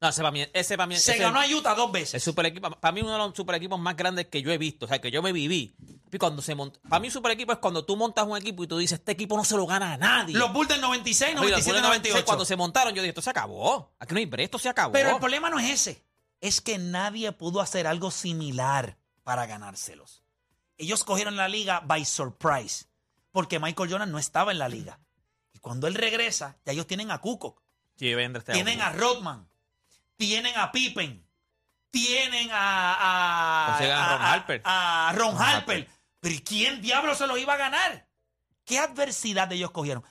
No, 0.00 0.10
ese 0.10 0.20
para 0.20 0.30
mí, 0.30 0.46
ese 0.52 0.76
para 0.76 0.86
mí 0.86 0.96
Se 0.96 1.12
ese- 1.12 1.22
ganó 1.22 1.40
a 1.40 1.46
Utah 1.46 1.74
dos 1.74 1.90
veces. 1.90 2.14
El 2.14 2.20
super 2.20 2.44
equipo, 2.46 2.70
para 2.70 2.92
mí 2.92 3.00
uno 3.00 3.12
de 3.12 3.18
los 3.18 3.34
super 3.34 3.54
equipos 3.54 3.80
más 3.80 3.96
grandes 3.96 4.26
que 4.26 4.42
yo 4.42 4.50
he 4.52 4.58
visto, 4.58 4.84
o 4.84 4.88
sea, 4.88 5.00
que 5.00 5.10
yo 5.10 5.22
me 5.22 5.32
viví. 5.32 5.74
Y 6.12 6.18
cuando 6.18 6.40
se 6.42 6.54
monta, 6.54 6.78
para 6.88 7.00
mí 7.00 7.08
un 7.08 7.12
super 7.12 7.32
equipo 7.32 7.52
es 7.52 7.58
cuando 7.58 7.84
tú 7.84 7.96
montas 7.96 8.26
un 8.26 8.36
equipo 8.36 8.62
y 8.64 8.66
tú 8.66 8.78
dices, 8.78 8.98
este 8.98 9.12
equipo 9.12 9.36
no 9.36 9.44
se 9.44 9.56
lo 9.56 9.66
gana 9.66 9.94
a 9.94 9.96
nadie. 9.96 10.36
Los 10.36 10.52
Bulls 10.52 10.68
del 10.68 10.80
96, 10.80 11.30
Oye, 11.30 11.34
los 11.34 11.42
97, 11.50 11.70
Bulls 11.70 11.74
del 11.76 11.82
96, 11.82 12.12
98. 12.14 12.26
Cuando 12.26 12.44
se 12.44 12.56
montaron, 12.56 12.94
yo 12.94 13.02
dije, 13.02 13.10
esto 13.10 13.22
se 13.22 13.30
acabó. 13.30 13.94
Aquí 13.98 14.14
no 14.14 14.20
hay 14.20 14.44
esto 14.44 14.58
se 14.58 14.68
acabó. 14.68 14.92
Pero 14.92 15.10
el 15.10 15.18
problema 15.18 15.50
no 15.50 15.58
es 15.58 15.70
ese. 15.70 16.05
Es 16.40 16.60
que 16.60 16.78
nadie 16.78 17.32
pudo 17.32 17.60
hacer 17.60 17.86
algo 17.86 18.10
similar 18.10 18.96
para 19.22 19.46
ganárselos. 19.46 20.22
Ellos 20.78 21.04
cogieron 21.04 21.36
la 21.36 21.48
liga 21.48 21.80
by 21.80 22.04
surprise. 22.04 22.86
Porque 23.32 23.58
Michael 23.58 23.90
Jordan 23.90 24.10
no 24.12 24.18
estaba 24.18 24.52
en 24.52 24.58
la 24.58 24.68
liga. 24.68 24.98
Y 25.52 25.58
cuando 25.58 25.86
él 25.86 25.94
regresa, 25.94 26.56
ya 26.64 26.72
ellos 26.72 26.86
tienen 26.86 27.10
a 27.10 27.18
Kukoc, 27.20 27.60
Sí, 27.98 28.10
este 28.12 28.52
tienen 28.52 28.80
a. 28.82 28.92
Rodman, 28.92 29.48
tienen 30.16 30.54
a 30.58 30.70
Pippen, 30.70 31.26
tienen 31.90 32.50
a, 32.52 33.74
a, 33.74 33.78
Ron 33.78 33.90
a- 33.90 34.32
Harper. 34.32 34.62
a 34.64 35.12
Ron 35.14 35.32
Ron 35.34 35.42
Harper. 35.42 35.76
Harper. 35.78 35.90
Pero 36.20 36.34
¿y 36.34 36.40
quién 36.40 36.82
diablo 36.82 37.14
se 37.14 37.26
los 37.26 37.38
iba 37.38 37.54
a 37.54 37.56
ganar? 37.56 38.06
¿Qué 38.66 38.78
adversidad 38.78 39.50
ellos 39.52 39.70
cogieron? 39.70 40.04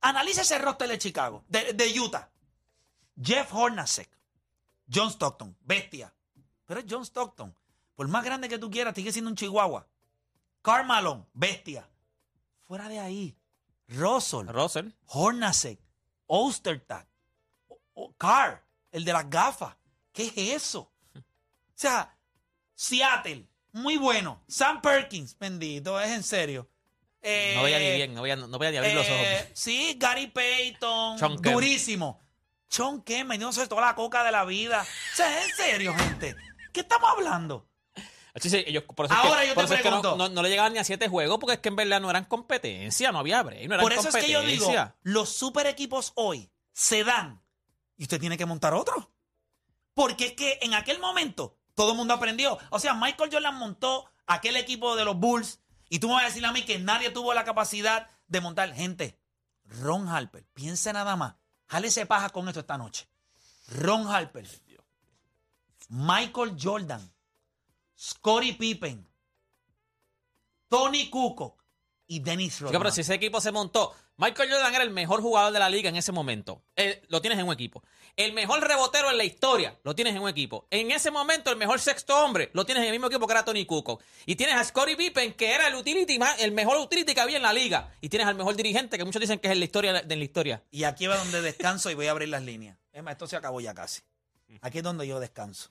Analiza 0.00 0.42
ese 0.42 0.58
roster 0.58 0.88
de 0.88 0.98
Chicago, 0.98 1.44
de, 1.48 1.72
de 1.72 2.00
Utah. 2.00 2.30
Jeff 3.22 3.52
Hornacek, 3.52 4.10
John 4.92 5.10
Stockton, 5.10 5.56
bestia. 5.60 6.14
Pero 6.66 6.80
es 6.80 6.86
John 6.88 7.02
Stockton. 7.04 7.54
Por 7.94 8.08
más 8.08 8.24
grande 8.24 8.48
que 8.48 8.58
tú 8.58 8.70
quieras, 8.70 8.94
sigue 8.94 9.12
siendo 9.12 9.30
un 9.30 9.36
chihuahua. 9.36 9.86
Karl 10.62 10.86
Malone, 10.86 11.24
bestia. 11.32 11.88
Fuera 12.66 12.88
de 12.88 12.98
ahí. 12.98 13.36
Russell, 13.88 14.48
Russell. 14.48 14.88
Hornacek, 15.06 15.78
Ostertag, 16.26 17.06
Carr, 18.16 18.64
el 18.90 19.04
de 19.04 19.12
las 19.12 19.28
gafas. 19.28 19.76
¿Qué 20.12 20.26
es 20.26 20.36
eso? 20.64 20.90
O 21.14 21.20
sea, 21.74 22.16
Seattle, 22.74 23.46
muy 23.72 23.96
bueno. 23.98 24.42
Sam 24.48 24.80
Perkins, 24.80 25.36
bendito, 25.38 26.00
es 26.00 26.10
en 26.10 26.22
serio. 26.22 26.68
Eh, 27.20 27.54
No 27.56 27.62
veía 27.62 27.78
ni 27.78 27.90
bien, 27.96 28.14
no 28.14 28.22
veía, 28.22 28.36
no 28.36 28.58
veía 28.58 28.70
ni 28.70 28.76
abrir 28.78 28.94
los 28.94 29.06
eh, 29.06 29.38
ojos. 29.42 29.50
Sí, 29.54 29.96
Gary 29.98 30.28
Payton, 30.28 31.18
durísimo. 31.42 32.23
Sean 32.68 33.02
Kemp, 33.02 33.28
metiéndose 33.30 33.66
toda 33.68 33.82
la 33.82 33.94
coca 33.94 34.24
de 34.24 34.32
la 34.32 34.44
vida. 34.44 34.82
O 34.82 35.16
sea, 35.16 35.40
es 35.40 35.50
en 35.50 35.56
serio, 35.56 35.94
gente. 35.94 36.34
¿Qué 36.72 36.80
estamos 36.80 37.08
hablando? 37.10 37.68
Sí, 38.40 38.50
sí, 38.50 38.64
ellos- 38.66 38.82
por 38.96 39.06
eso 39.06 39.14
es 39.14 39.20
que- 39.20 39.28
Ahora 39.28 39.44
yo 39.44 39.54
por 39.54 39.62
te 39.62 39.66
eso 39.66 39.74
es 39.74 39.82
que 39.82 39.90
no- 39.90 40.00
pregunto. 40.00 40.28
no, 40.28 40.34
no 40.34 40.42
le 40.42 40.48
llegaban 40.50 40.72
ni 40.72 40.80
a 40.80 40.84
siete 40.84 41.08
juegos 41.08 41.38
porque 41.38 41.54
es 41.54 41.60
que 41.60 41.68
en 41.68 41.76
verdad 41.76 42.00
no 42.00 42.10
eran 42.10 42.24
competencia, 42.24 43.12
no 43.12 43.20
había 43.20 43.40
break, 43.44 43.68
no 43.68 43.74
eran 43.74 43.84
Por 43.84 43.92
eso 43.92 44.08
es 44.08 44.14
que 44.16 44.30
yo 44.32 44.42
digo, 44.42 44.72
los 45.02 45.28
super 45.28 45.66
equipos 45.68 46.12
hoy 46.16 46.50
se 46.72 47.04
dan 47.04 47.40
y 47.96 48.02
usted 48.02 48.18
tiene 48.18 48.36
que 48.36 48.44
montar 48.44 48.74
otro. 48.74 49.12
Porque 49.94 50.26
es 50.26 50.32
que 50.32 50.58
en 50.62 50.74
aquel 50.74 50.98
momento 50.98 51.56
todo 51.76 51.92
el 51.92 51.96
mundo 51.96 52.12
aprendió. 52.14 52.58
O 52.70 52.80
sea, 52.80 52.94
Michael 52.94 53.30
Jordan 53.32 53.54
montó 53.54 54.10
aquel 54.26 54.56
equipo 54.56 54.96
de 54.96 55.04
los 55.04 55.16
Bulls 55.16 55.60
y 55.88 56.00
tú 56.00 56.08
me 56.08 56.14
vas 56.14 56.24
a 56.24 56.26
decir 56.26 56.44
a 56.44 56.50
mí 56.50 56.64
que 56.64 56.80
nadie 56.80 57.10
tuvo 57.10 57.34
la 57.34 57.44
capacidad 57.44 58.10
de 58.26 58.40
montar. 58.40 58.74
Gente, 58.74 59.16
Ron 59.64 60.08
Harper, 60.08 60.44
piense 60.54 60.92
nada 60.92 61.14
más. 61.14 61.36
Jálese 61.68 62.06
paja 62.06 62.28
con 62.30 62.48
esto 62.48 62.60
esta 62.60 62.76
noche. 62.76 63.06
Ron 63.68 64.06
Harper, 64.06 64.46
Michael 65.88 66.56
Jordan, 66.56 67.12
Scottie 67.96 68.54
Pippen, 68.54 69.06
Tony 70.68 71.08
Kukoc 71.08 71.63
y 72.06 72.20
Dennis 72.20 72.60
Rodman. 72.60 72.80
pero 72.80 72.90
si 72.94 73.00
ese 73.00 73.14
equipo 73.14 73.40
se 73.40 73.50
montó, 73.50 73.94
Michael 74.16 74.50
Jordan 74.50 74.74
era 74.74 74.84
el 74.84 74.90
mejor 74.90 75.20
jugador 75.22 75.52
de 75.52 75.58
la 75.58 75.68
liga 75.70 75.88
en 75.88 75.96
ese 75.96 76.12
momento. 76.12 76.62
Eh, 76.76 77.02
lo 77.08 77.20
tienes 77.20 77.38
en 77.38 77.46
un 77.46 77.52
equipo. 77.52 77.82
El 78.16 78.32
mejor 78.32 78.60
rebotero 78.60 79.10
en 79.10 79.16
la 79.16 79.24
historia, 79.24 79.78
lo 79.82 79.94
tienes 79.94 80.14
en 80.14 80.22
un 80.22 80.28
equipo. 80.28 80.66
En 80.70 80.90
ese 80.92 81.10
momento, 81.10 81.50
el 81.50 81.56
mejor 81.56 81.80
sexto 81.80 82.16
hombre, 82.24 82.50
lo 82.52 82.64
tienes 82.64 82.82
en 82.82 82.88
el 82.88 82.92
mismo 82.92 83.08
equipo 83.08 83.26
que 83.26 83.32
era 83.32 83.44
Tony 83.44 83.64
Kukoc. 83.66 84.02
Y 84.26 84.36
tienes 84.36 84.54
a 84.56 84.62
Scottie 84.64 84.96
Pippen, 84.96 85.32
que 85.34 85.50
era 85.52 85.66
el 85.66 85.74
utility 85.74 86.18
más- 86.18 86.38
el 86.40 86.52
mejor 86.52 86.76
utility 86.76 87.12
que 87.14 87.20
había 87.20 87.38
en 87.38 87.42
la 87.42 87.52
liga. 87.52 87.92
Y 88.00 88.08
tienes 88.08 88.28
al 88.28 88.34
mejor 88.36 88.54
dirigente, 88.54 88.98
que 88.98 89.04
muchos 89.04 89.20
dicen 89.20 89.38
que 89.40 89.48
es 89.48 89.52
en 89.52 89.58
la 89.58 89.64
historia 89.64 89.92
de 90.02 90.16
la 90.16 90.24
historia. 90.24 90.62
Y 90.70 90.84
aquí 90.84 91.06
va 91.06 91.16
donde 91.16 91.40
descanso 91.42 91.90
y 91.90 91.94
voy 91.94 92.06
a 92.06 92.12
abrir 92.12 92.28
las 92.28 92.42
líneas. 92.42 92.78
Es 92.92 93.02
más, 93.02 93.12
esto 93.12 93.26
se 93.26 93.36
acabó 93.36 93.60
ya 93.60 93.74
casi. 93.74 94.02
Aquí 94.60 94.78
es 94.78 94.84
donde 94.84 95.06
yo 95.08 95.18
descanso. 95.18 95.70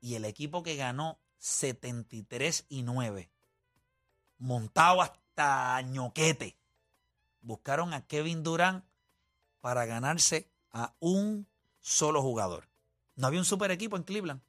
Y 0.00 0.14
el 0.14 0.24
equipo 0.24 0.62
que 0.62 0.76
ganó 0.76 1.20
73 1.38 2.64
y 2.68 2.82
9, 2.82 3.30
montado 4.38 5.02
hasta 5.02 5.80
ñoquete, 5.82 6.56
buscaron 7.40 7.92
a 7.92 8.06
Kevin 8.06 8.42
Durant 8.42 8.84
para 9.60 9.86
ganarse 9.86 10.50
a 10.72 10.94
un 11.00 11.46
solo 11.80 12.22
jugador. 12.22 12.68
No 13.16 13.26
había 13.26 13.40
un 13.40 13.44
super 13.44 13.70
equipo 13.70 13.96
en 13.96 14.04
Cleveland. 14.04 14.40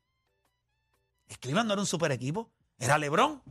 El 1.27 1.39
Cleveland 1.39 1.67
no 1.67 1.73
era 1.73 1.81
un 1.81 1.87
super 1.87 2.11
equipo. 2.11 2.51
Era 2.77 2.97
LeBron, 2.97 3.41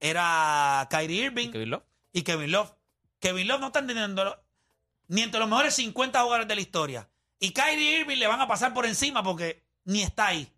era 0.00 0.86
Kyrie 0.90 1.26
Irving, 1.26 1.50
Kevin 1.50 1.70
Love. 1.70 1.84
y 2.12 2.22
Kevin 2.22 2.52
Love. 2.52 2.72
Kevin 3.18 3.48
Love 3.48 3.60
no 3.60 3.66
está 3.66 3.86
teniendo 3.86 4.42
ni 5.08 5.22
entre 5.22 5.40
los 5.40 5.48
mejores 5.48 5.74
50 5.74 6.22
jugadores 6.22 6.48
de 6.48 6.54
la 6.54 6.60
historia. 6.60 7.10
Y 7.38 7.52
Kyrie 7.52 8.00
Irving 8.00 8.16
le 8.16 8.26
van 8.26 8.40
a 8.40 8.48
pasar 8.48 8.72
por 8.72 8.86
encima 8.86 9.22
porque 9.22 9.62
ni 9.84 10.02
está 10.02 10.28
ahí. 10.28 10.50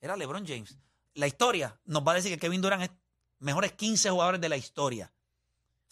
Era 0.00 0.16
LeBron 0.16 0.46
James. 0.46 0.78
La 1.14 1.26
historia 1.26 1.78
nos 1.84 2.06
va 2.06 2.12
a 2.12 2.14
decir 2.16 2.32
que 2.32 2.38
Kevin 2.38 2.62
Durant 2.62 2.82
es 2.82 2.90
mejores 3.42 3.72
15 3.72 4.10
jugadores 4.10 4.40
de 4.40 4.48
la 4.48 4.56
historia. 4.56 5.12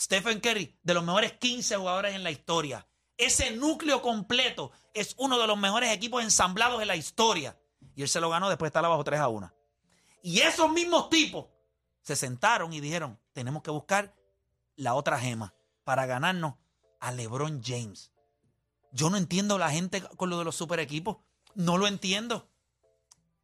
Stephen 0.00 0.40
Curry, 0.40 0.78
de 0.82 0.94
los 0.94 1.04
mejores 1.04 1.32
15 1.34 1.76
jugadores 1.76 2.14
en 2.14 2.22
la 2.22 2.30
historia. 2.30 2.86
Ese 3.18 3.50
núcleo 3.50 4.00
completo 4.00 4.72
es 4.94 5.14
uno 5.18 5.38
de 5.38 5.46
los 5.46 5.58
mejores 5.58 5.92
equipos 5.92 6.22
ensamblados 6.22 6.80
en 6.80 6.88
la 6.88 6.96
historia. 6.96 7.58
Y 7.94 8.02
él 8.02 8.08
se 8.08 8.20
lo 8.20 8.30
ganó 8.30 8.48
después 8.48 8.68
de 8.68 8.70
estar 8.70 8.84
abajo 8.84 9.04
3 9.04 9.20
a 9.20 9.28
1. 9.28 9.52
Y 10.22 10.40
esos 10.40 10.70
mismos 10.70 11.10
tipos 11.10 11.46
se 12.00 12.16
sentaron 12.16 12.72
y 12.72 12.80
dijeron, 12.80 13.18
tenemos 13.32 13.62
que 13.62 13.70
buscar 13.70 14.14
la 14.76 14.94
otra 14.94 15.18
gema 15.18 15.54
para 15.84 16.06
ganarnos 16.06 16.54
a 16.98 17.12
LeBron 17.12 17.62
James. 17.62 18.10
Yo 18.92 19.10
no 19.10 19.16
entiendo 19.16 19.58
la 19.58 19.70
gente 19.70 20.02
con 20.16 20.30
lo 20.30 20.38
de 20.38 20.44
los 20.44 20.56
super 20.56 20.80
equipos. 20.80 21.18
No 21.54 21.76
lo 21.76 21.86
entiendo. 21.86 22.48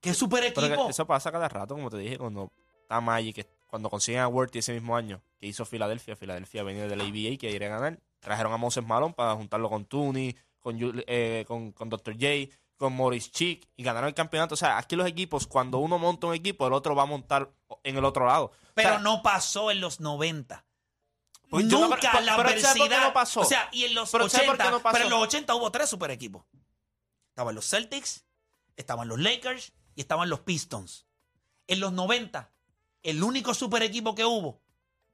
¿Qué 0.00 0.14
super 0.14 0.44
equipo? 0.44 0.88
eso 0.88 1.06
pasa 1.06 1.32
cada 1.32 1.48
rato, 1.48 1.74
como 1.74 1.90
te 1.90 1.98
dije, 1.98 2.18
cuando 2.18 2.50
está 2.82 3.00
Magic, 3.00 3.46
cuando 3.66 3.90
consiguen 3.90 4.20
a 4.22 4.28
Worthy 4.28 4.60
ese 4.60 4.72
mismo 4.72 4.96
año, 4.96 5.22
que 5.38 5.46
hizo 5.46 5.64
Filadelfia, 5.64 6.16
Filadelfia 6.16 6.62
venía 6.62 6.86
del 6.86 7.00
ABA 7.00 7.16
y 7.16 7.38
quería 7.38 7.68
ganar, 7.68 8.00
trajeron 8.20 8.52
a 8.52 8.56
Moses 8.56 8.84
Malone 8.84 9.14
para 9.14 9.34
juntarlo 9.34 9.68
con 9.68 9.84
Tooney, 9.84 10.36
con, 10.60 10.78
eh, 11.06 11.44
con, 11.46 11.72
con 11.72 11.88
Dr. 11.88 12.14
J, 12.14 12.54
con 12.76 12.92
Morris 12.92 13.30
Chick 13.30 13.66
y 13.76 13.82
ganaron 13.82 14.08
el 14.08 14.14
campeonato. 14.14 14.54
O 14.54 14.56
sea, 14.56 14.78
aquí 14.78 14.96
los 14.96 15.06
equipos, 15.06 15.46
cuando 15.46 15.78
uno 15.78 15.98
monta 15.98 16.26
un 16.26 16.34
equipo, 16.34 16.66
el 16.66 16.72
otro 16.72 16.94
va 16.94 17.02
a 17.04 17.06
montar 17.06 17.50
en 17.84 17.96
el 17.96 18.04
otro 18.04 18.26
lado. 18.26 18.52
Pero 18.74 18.88
O 18.88 18.92
sea, 18.92 19.00
no 19.00 19.22
pasó 19.22 19.70
en 19.70 19.80
los 19.80 20.00
90. 20.00 20.64
Pues 21.48 21.64
no- 21.66 21.80
Nunca 21.80 21.96
pero- 22.12 22.20
la 22.24 22.36
pero 22.36 22.48
¿sabes 22.48 22.62
por 22.64 22.74
qué 22.74 22.82
adversidad. 22.94 23.06
no 23.08 23.12
pasó? 23.12 23.40
O 23.40 23.44
sea, 23.44 23.68
y 23.72 23.84
en 23.84 23.94
los 23.94 24.10
Pero 24.10 24.28
¿sabes 24.28 24.46
por 24.46 24.54
80. 24.56 24.64
qué 24.64 24.70
no 24.76 24.82
pasó? 24.82 24.92
pero 24.94 25.04
en 25.04 25.10
los 25.10 25.22
80 25.22 25.54
hubo 25.54 25.70
tres 25.70 25.88
super 25.88 26.10
equipos. 26.10 26.44
Estaban 27.30 27.54
los 27.54 27.68
Celtics, 27.68 28.24
estaban 28.76 29.08
los 29.08 29.18
Lakers 29.20 29.72
y 29.94 30.00
estaban 30.00 30.28
los 30.28 30.40
Pistons. 30.40 31.06
En 31.68 31.80
los 31.80 31.92
90, 31.92 32.52
el 33.02 33.22
único 33.22 33.54
super 33.54 33.82
equipo 33.82 34.14
que 34.14 34.24
hubo 34.24 34.60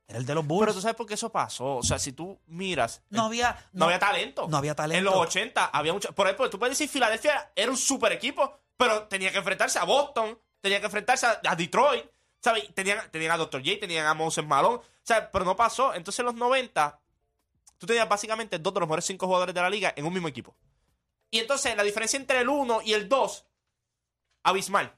era 0.07 0.19
el 0.19 0.27
de 0.27 0.35
los 0.35 0.47
Bulls. 0.47 0.63
Pero 0.63 0.75
tú 0.75 0.81
sabes 0.81 0.97
por 0.97 1.07
qué 1.07 1.15
eso 1.15 1.31
pasó. 1.31 1.77
O 1.77 1.83
sea, 1.83 1.99
si 1.99 2.13
tú 2.13 2.39
miras. 2.47 3.03
no 3.11 3.27
había, 3.27 3.69
No, 3.73 3.87
había 3.87 3.99
talento. 3.99 4.49
No 4.49 4.57
había 4.57 4.75
talento. 4.75 4.99
En 4.99 5.05
los 5.05 5.15
80 5.15 5.67
había 5.67 5.93
mucho. 5.93 6.13
Por 6.13 6.27
ejemplo, 6.27 6.51
tú 6.51 6.59
puedes 6.59 6.77
decir 6.79 6.91
Filadelfia 6.91 7.53
era 7.55 7.71
un 7.71 7.77
super 7.77 8.13
equipo, 8.13 8.59
pero 8.77 9.05
tenía 9.05 9.31
que 9.31 9.39
enfrentarse 9.39 9.79
a 9.79 9.85
Boston, 9.85 10.39
tenía 10.61 10.81
que 10.81 10.87
enfrentarse 10.87 11.27
a, 11.27 11.41
a 11.45 11.57
Detroit, 11.57 12.05
¿sabes? 12.41 12.75
Tenían, 12.75 13.11
tenían 13.11 13.33
a 13.33 13.37
Dr. 13.37 13.63
J, 13.65 13.81
tenían 13.81 14.07
a 14.07 14.15
Moses 14.15 14.45
Malone, 14.45 14.81
¿sabes? 15.03 15.29
Pero 15.33 15.45
no 15.45 15.57
pasó. 15.57 15.95
Entonces 15.95 16.19
en 16.21 16.27
los 16.27 16.35
90, 16.35 17.01
tú 17.79 17.87
tenías 17.87 18.09
básicamente 18.09 18.59
dos 18.59 18.75
de 18.75 18.81
los 18.81 18.89
mejores 18.89 19.05
cinco 19.05 19.27
jugadores 19.27 19.55
de 19.55 19.61
la 19.61 19.71
liga 19.71 19.93
en 19.97 20.05
un 20.05 20.13
mismo 20.13 20.29
equipo. 20.29 20.55
Y 21.31 21.39
entonces 21.39 21.75
la 21.77 21.83
diferencia 21.83 22.19
entre 22.19 22.41
el 22.41 22.49
1 22.49 22.83
y 22.85 22.93
el 22.93 23.09
2, 23.09 23.47
abismal. 24.43 24.95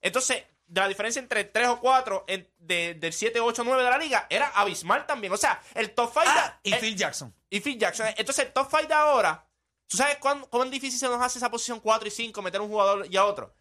Entonces, 0.00 0.44
la 0.74 0.88
diferencia 0.88 1.20
entre 1.20 1.40
el 1.42 1.50
3 1.52 1.68
o 1.68 1.80
4 1.80 2.24
en- 2.26 2.48
de- 2.58 2.94
del 2.94 3.12
7, 3.12 3.40
8, 3.40 3.62
9 3.64 3.82
de 3.82 3.90
la 3.90 3.98
liga 3.98 4.26
era 4.30 4.48
abismal 4.48 5.06
también. 5.06 5.32
O 5.32 5.36
sea, 5.36 5.60
el 5.74 5.92
top 5.94 6.10
5 6.12 6.26
Ah, 6.28 6.58
y 6.62 6.72
Phil 6.74 6.96
Jackson. 6.96 7.34
y 7.50 7.60
Phil 7.60 7.78
Jackson. 7.78 8.06
Entonces, 8.16 8.46
el 8.46 8.52
top 8.52 8.68
5 8.70 8.86
de 8.88 8.94
ahora, 8.94 9.46
¿tú 9.86 9.96
sabes 9.96 10.16
cuán, 10.18 10.40
cuán 10.50 10.70
difícil 10.70 10.98
se 10.98 11.06
nos 11.08 11.20
hace 11.20 11.38
esa 11.38 11.50
posición 11.50 11.80
4 11.80 12.08
y 12.08 12.10
5, 12.10 12.40
meter 12.42 12.60
un 12.60 12.68
jugador 12.68 13.06
y 13.10 13.16
a 13.16 13.24
otro? 13.26 13.54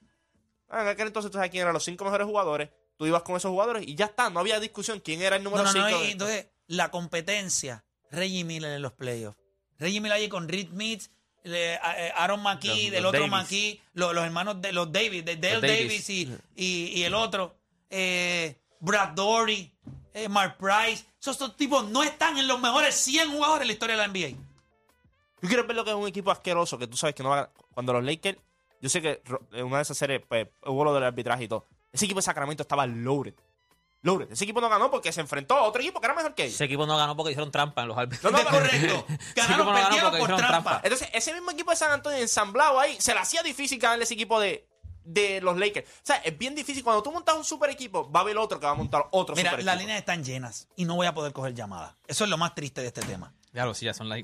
Ah, 0.69 0.81
En 0.83 0.87
aquel 0.87 1.07
entonces 1.07 1.29
tú 1.31 1.37
sabes 1.37 1.51
quién 1.51 1.61
eran 1.63 1.73
los 1.73 1.83
5 1.83 2.03
mejores 2.05 2.25
jugadores, 2.25 2.69
tú 2.95 3.05
ibas 3.05 3.23
con 3.23 3.35
esos 3.35 3.49
jugadores 3.51 3.83
y 3.85 3.95
ya 3.95 4.05
está, 4.05 4.29
no 4.29 4.39
había 4.39 4.59
discusión 4.59 4.99
quién 5.01 5.21
era 5.21 5.35
el 5.35 5.43
número 5.43 5.63
No, 5.63 5.73
no, 5.73 5.85
5. 5.87 5.89
no. 5.99 6.05
y 6.05 6.11
entonces, 6.11 6.47
la 6.67 6.89
competencia, 6.91 7.83
Reggie 8.09 8.43
Miller 8.45 8.71
en 8.71 8.81
los 8.81 8.93
playoffs. 8.93 9.37
Reggie 9.77 9.99
Miller 9.99 10.15
allí 10.17 10.29
con 10.29 10.47
Reed 10.47 10.69
Meets, 10.69 11.11
le- 11.43 11.75
eh, 11.75 12.11
Aaron 12.15 12.41
McKee, 12.43 12.67
Los- 12.67 12.91
del 12.91 13.03
los 13.03 13.09
otro 13.09 13.21
Davis. 13.27 13.31
McKee, 13.31 13.81
los, 13.93 14.13
los 14.13 14.23
hermanos 14.23 14.61
de 14.61 14.71
los 14.71 14.91
Davis, 14.91 15.25
de 15.25 15.35
Dale 15.37 15.53
Los 15.53 15.61
Davis, 15.61 16.07
Davis. 16.07 16.09
y, 16.09 16.29
y- 16.55 16.87
y 16.99 17.03
el 17.03 17.13
otro, 17.13 17.55
eh, 17.89 18.55
Brad 18.79 19.09
Dory, 19.09 19.71
eh, 20.13 20.27
Mark 20.29 20.57
Price. 20.57 21.05
Esos 21.19 21.55
tipos 21.55 21.87
no 21.89 22.03
están 22.03 22.37
en 22.37 22.47
los 22.47 22.59
mejores 22.59 22.95
100 22.95 23.31
jugadores 23.31 23.61
de 23.61 23.65
la 23.67 23.73
historia 23.73 23.95
de 23.95 24.01
la 24.01 24.07
NBA. 24.07 24.35
¿Tú 25.39 25.47
quieres 25.47 25.65
ver 25.65 25.75
lo 25.75 25.83
que 25.83 25.91
es 25.91 25.95
un 25.95 26.07
equipo 26.07 26.31
asqueroso 26.31 26.77
que 26.77 26.87
tú 26.87 26.97
sabes 26.97 27.15
que 27.15 27.23
no 27.23 27.29
va 27.29 27.39
a 27.41 27.49
Cuando 27.73 27.93
los 27.93 28.03
Lakers, 28.03 28.37
yo 28.81 28.89
sé 28.89 29.01
que 29.01 29.21
en 29.53 29.65
una 29.65 29.77
de 29.77 29.83
esas 29.83 29.97
series 29.97 30.21
pues, 30.27 30.47
hubo 30.65 30.83
lo 30.83 30.93
del 30.93 31.03
arbitraje 31.03 31.45
y 31.45 31.47
todo. 31.47 31.65
Ese 31.91 32.05
equipo 32.05 32.19
de 32.19 32.23
Sacramento 32.23 32.63
estaba 32.63 32.85
loaded. 32.85 33.33
Loaded. 34.03 34.31
Ese 34.31 34.45
equipo 34.45 34.59
no 34.61 34.69
ganó 34.69 34.89
porque 34.89 35.11
se 35.11 35.21
enfrentó 35.21 35.55
a 35.55 35.63
otro 35.63 35.81
equipo 35.81 35.99
que 36.01 36.07
era 36.07 36.15
mejor 36.15 36.33
que 36.33 36.43
ellos. 36.45 36.55
Ese 36.55 36.65
equipo 36.65 36.85
no 36.87 36.97
ganó 36.97 37.15
porque 37.15 37.31
hicieron 37.31 37.51
trampa 37.51 37.83
en 37.83 37.87
los 37.89 37.97
árbitros. 37.97 38.31
No, 38.31 38.31
no, 38.31 38.49
Es 38.49 38.55
correcto. 38.55 39.05
Ganaron, 39.35 39.65
no 39.67 39.73
perdieron 39.73 40.17
por 40.17 40.27
trampa. 40.27 40.47
trampa. 40.47 40.81
Entonces, 40.83 41.09
ese 41.13 41.33
mismo 41.33 41.51
equipo 41.51 41.69
de 41.71 41.77
San 41.77 41.91
Antonio 41.91 42.17
ensamblado 42.19 42.79
ahí, 42.79 42.97
se 42.99 43.13
le 43.13 43.19
hacía 43.19 43.43
difícil 43.43 43.77
ganarle 43.79 44.05
ese 44.05 44.15
equipo 44.15 44.39
de, 44.39 44.67
de 45.03 45.39
los 45.41 45.55
Lakers. 45.57 45.87
O 45.87 45.91
sea, 46.03 46.15
es 46.17 46.35
bien 46.37 46.55
difícil. 46.55 46.83
Cuando 46.83 47.03
tú 47.03 47.11
montas 47.11 47.35
un 47.35 47.43
super 47.43 47.69
equipo, 47.69 48.11
va 48.11 48.21
a 48.21 48.23
haber 48.23 48.37
otro 48.37 48.59
que 48.59 48.65
va 48.65 48.71
a 48.71 48.75
montar 48.75 49.05
otro 49.11 49.35
Mira, 49.35 49.51
super 49.51 49.63
las 49.65 49.75
equipo. 49.75 49.81
líneas 49.87 49.99
están 49.99 50.23
llenas 50.23 50.67
y 50.75 50.85
no 50.85 50.95
voy 50.95 51.05
a 51.05 51.13
poder 51.13 51.31
coger 51.31 51.53
llamadas. 51.53 51.93
Eso 52.07 52.23
es 52.23 52.29
lo 52.29 52.37
más 52.37 52.55
triste 52.55 52.81
de 52.81 52.87
este 52.87 53.01
tema. 53.01 53.33
Ya 53.53 53.65
lo 53.65 53.73
sí, 53.73 53.85
ya 53.85 53.93
son 53.93 54.07
las. 54.07 54.19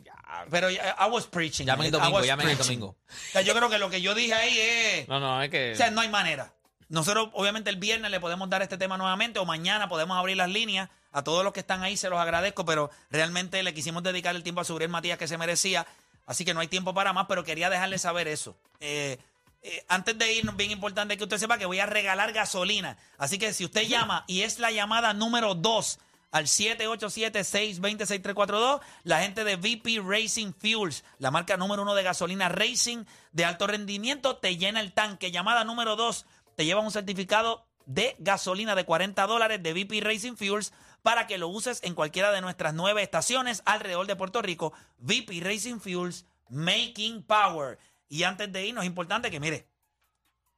Pero 0.49 0.69
ya- 0.69 0.95
I 0.99 1.11
was 1.11 1.27
preaching. 1.27 1.65
Llamen 1.65 1.87
el 1.87 1.91
domingo, 1.91 2.21
llamen 2.23 2.47
el 2.49 2.57
domingo. 2.57 2.87
O 3.09 3.31
sea, 3.33 3.41
yo 3.41 3.53
creo 3.53 3.69
que 3.69 3.77
lo 3.77 3.89
que 3.89 4.01
yo 4.01 4.15
dije 4.15 4.33
ahí 4.33 4.57
es... 4.57 5.07
No, 5.09 5.19
no, 5.19 5.43
es 5.43 5.49
que. 5.49 5.73
O 5.73 5.75
sea, 5.75 5.91
no 5.91 5.99
hay 6.01 6.07
manera. 6.09 6.53
Nosotros, 6.89 7.29
obviamente, 7.33 7.69
el 7.69 7.75
viernes 7.75 8.11
le 8.11 8.19
podemos 8.19 8.49
dar 8.49 8.61
este 8.61 8.77
tema 8.77 8.97
nuevamente 8.97 9.39
o 9.39 9.45
mañana 9.45 9.89
podemos 9.89 10.17
abrir 10.17 10.37
las 10.37 10.49
líneas. 10.49 10.89
A 11.11 11.23
todos 11.23 11.43
los 11.43 11.53
que 11.53 11.61
están 11.61 11.83
ahí 11.83 11.97
se 11.97 12.09
los 12.09 12.19
agradezco, 12.19 12.65
pero 12.65 12.89
realmente 13.09 13.61
le 13.63 13.73
quisimos 13.73 14.03
dedicar 14.03 14.35
el 14.35 14.43
tiempo 14.43 14.61
a 14.61 14.63
Subriel 14.63 14.91
Matías 14.91 15.17
que 15.17 15.27
se 15.27 15.37
merecía. 15.37 15.87
Así 16.25 16.45
que 16.45 16.53
no 16.53 16.59
hay 16.59 16.67
tiempo 16.67 16.93
para 16.93 17.13
más, 17.13 17.25
pero 17.27 17.43
quería 17.43 17.69
dejarle 17.69 17.97
saber 17.97 18.27
eso. 18.27 18.55
Eh, 18.79 19.17
eh, 19.63 19.85
antes 19.89 20.17
de 20.17 20.33
irnos, 20.33 20.55
bien 20.55 20.71
importante 20.71 21.17
que 21.17 21.23
usted 21.23 21.37
sepa 21.37 21.57
que 21.57 21.65
voy 21.65 21.79
a 21.79 21.85
regalar 21.85 22.31
gasolina. 22.33 22.97
Así 23.17 23.39
que 23.39 23.53
si 23.53 23.65
usted 23.65 23.87
llama 23.87 24.23
y 24.27 24.41
es 24.41 24.59
la 24.59 24.71
llamada 24.71 25.13
número 25.13 25.55
2 25.55 25.99
al 26.31 26.45
787-620-6342, 26.45 28.81
la 29.03 29.21
gente 29.21 29.43
de 29.43 29.55
VP 29.55 30.01
Racing 30.05 30.53
Fuels, 30.53 31.03
la 31.19 31.31
marca 31.31 31.57
número 31.57 31.81
uno 31.81 31.95
de 31.95 32.03
gasolina 32.03 32.49
Racing 32.49 33.05
de 33.31 33.45
alto 33.45 33.65
rendimiento, 33.67 34.37
te 34.37 34.57
llena 34.57 34.81
el 34.81 34.93
tanque. 34.93 35.31
Llamada 35.31 35.63
número 35.63 35.95
2, 35.95 36.25
te 36.57 36.65
lleva 36.65 36.81
un 36.81 36.91
certificado 36.91 37.67
de 37.85 38.15
gasolina 38.17 38.73
de 38.73 38.83
40 38.83 39.27
dólares 39.27 39.61
de 39.61 39.73
VP 39.73 40.01
Racing 40.01 40.35
Fuels 40.35 40.73
para 41.03 41.27
que 41.27 41.37
lo 41.37 41.47
uses 41.49 41.81
en 41.83 41.93
cualquiera 41.93 42.31
de 42.31 42.41
nuestras 42.41 42.73
nueve 42.73 43.03
estaciones 43.03 43.61
alrededor 43.65 44.07
de 44.07 44.15
Puerto 44.15 44.41
Rico. 44.41 44.73
VP 44.97 45.39
Racing 45.41 45.79
Fuels, 45.79 46.25
Making 46.49 47.21
Power. 47.21 47.77
Y 48.09 48.23
antes 48.23 48.51
de 48.51 48.65
irnos, 48.65 48.83
es 48.83 48.87
importante 48.87 49.29
que, 49.29 49.39
mire, 49.39 49.69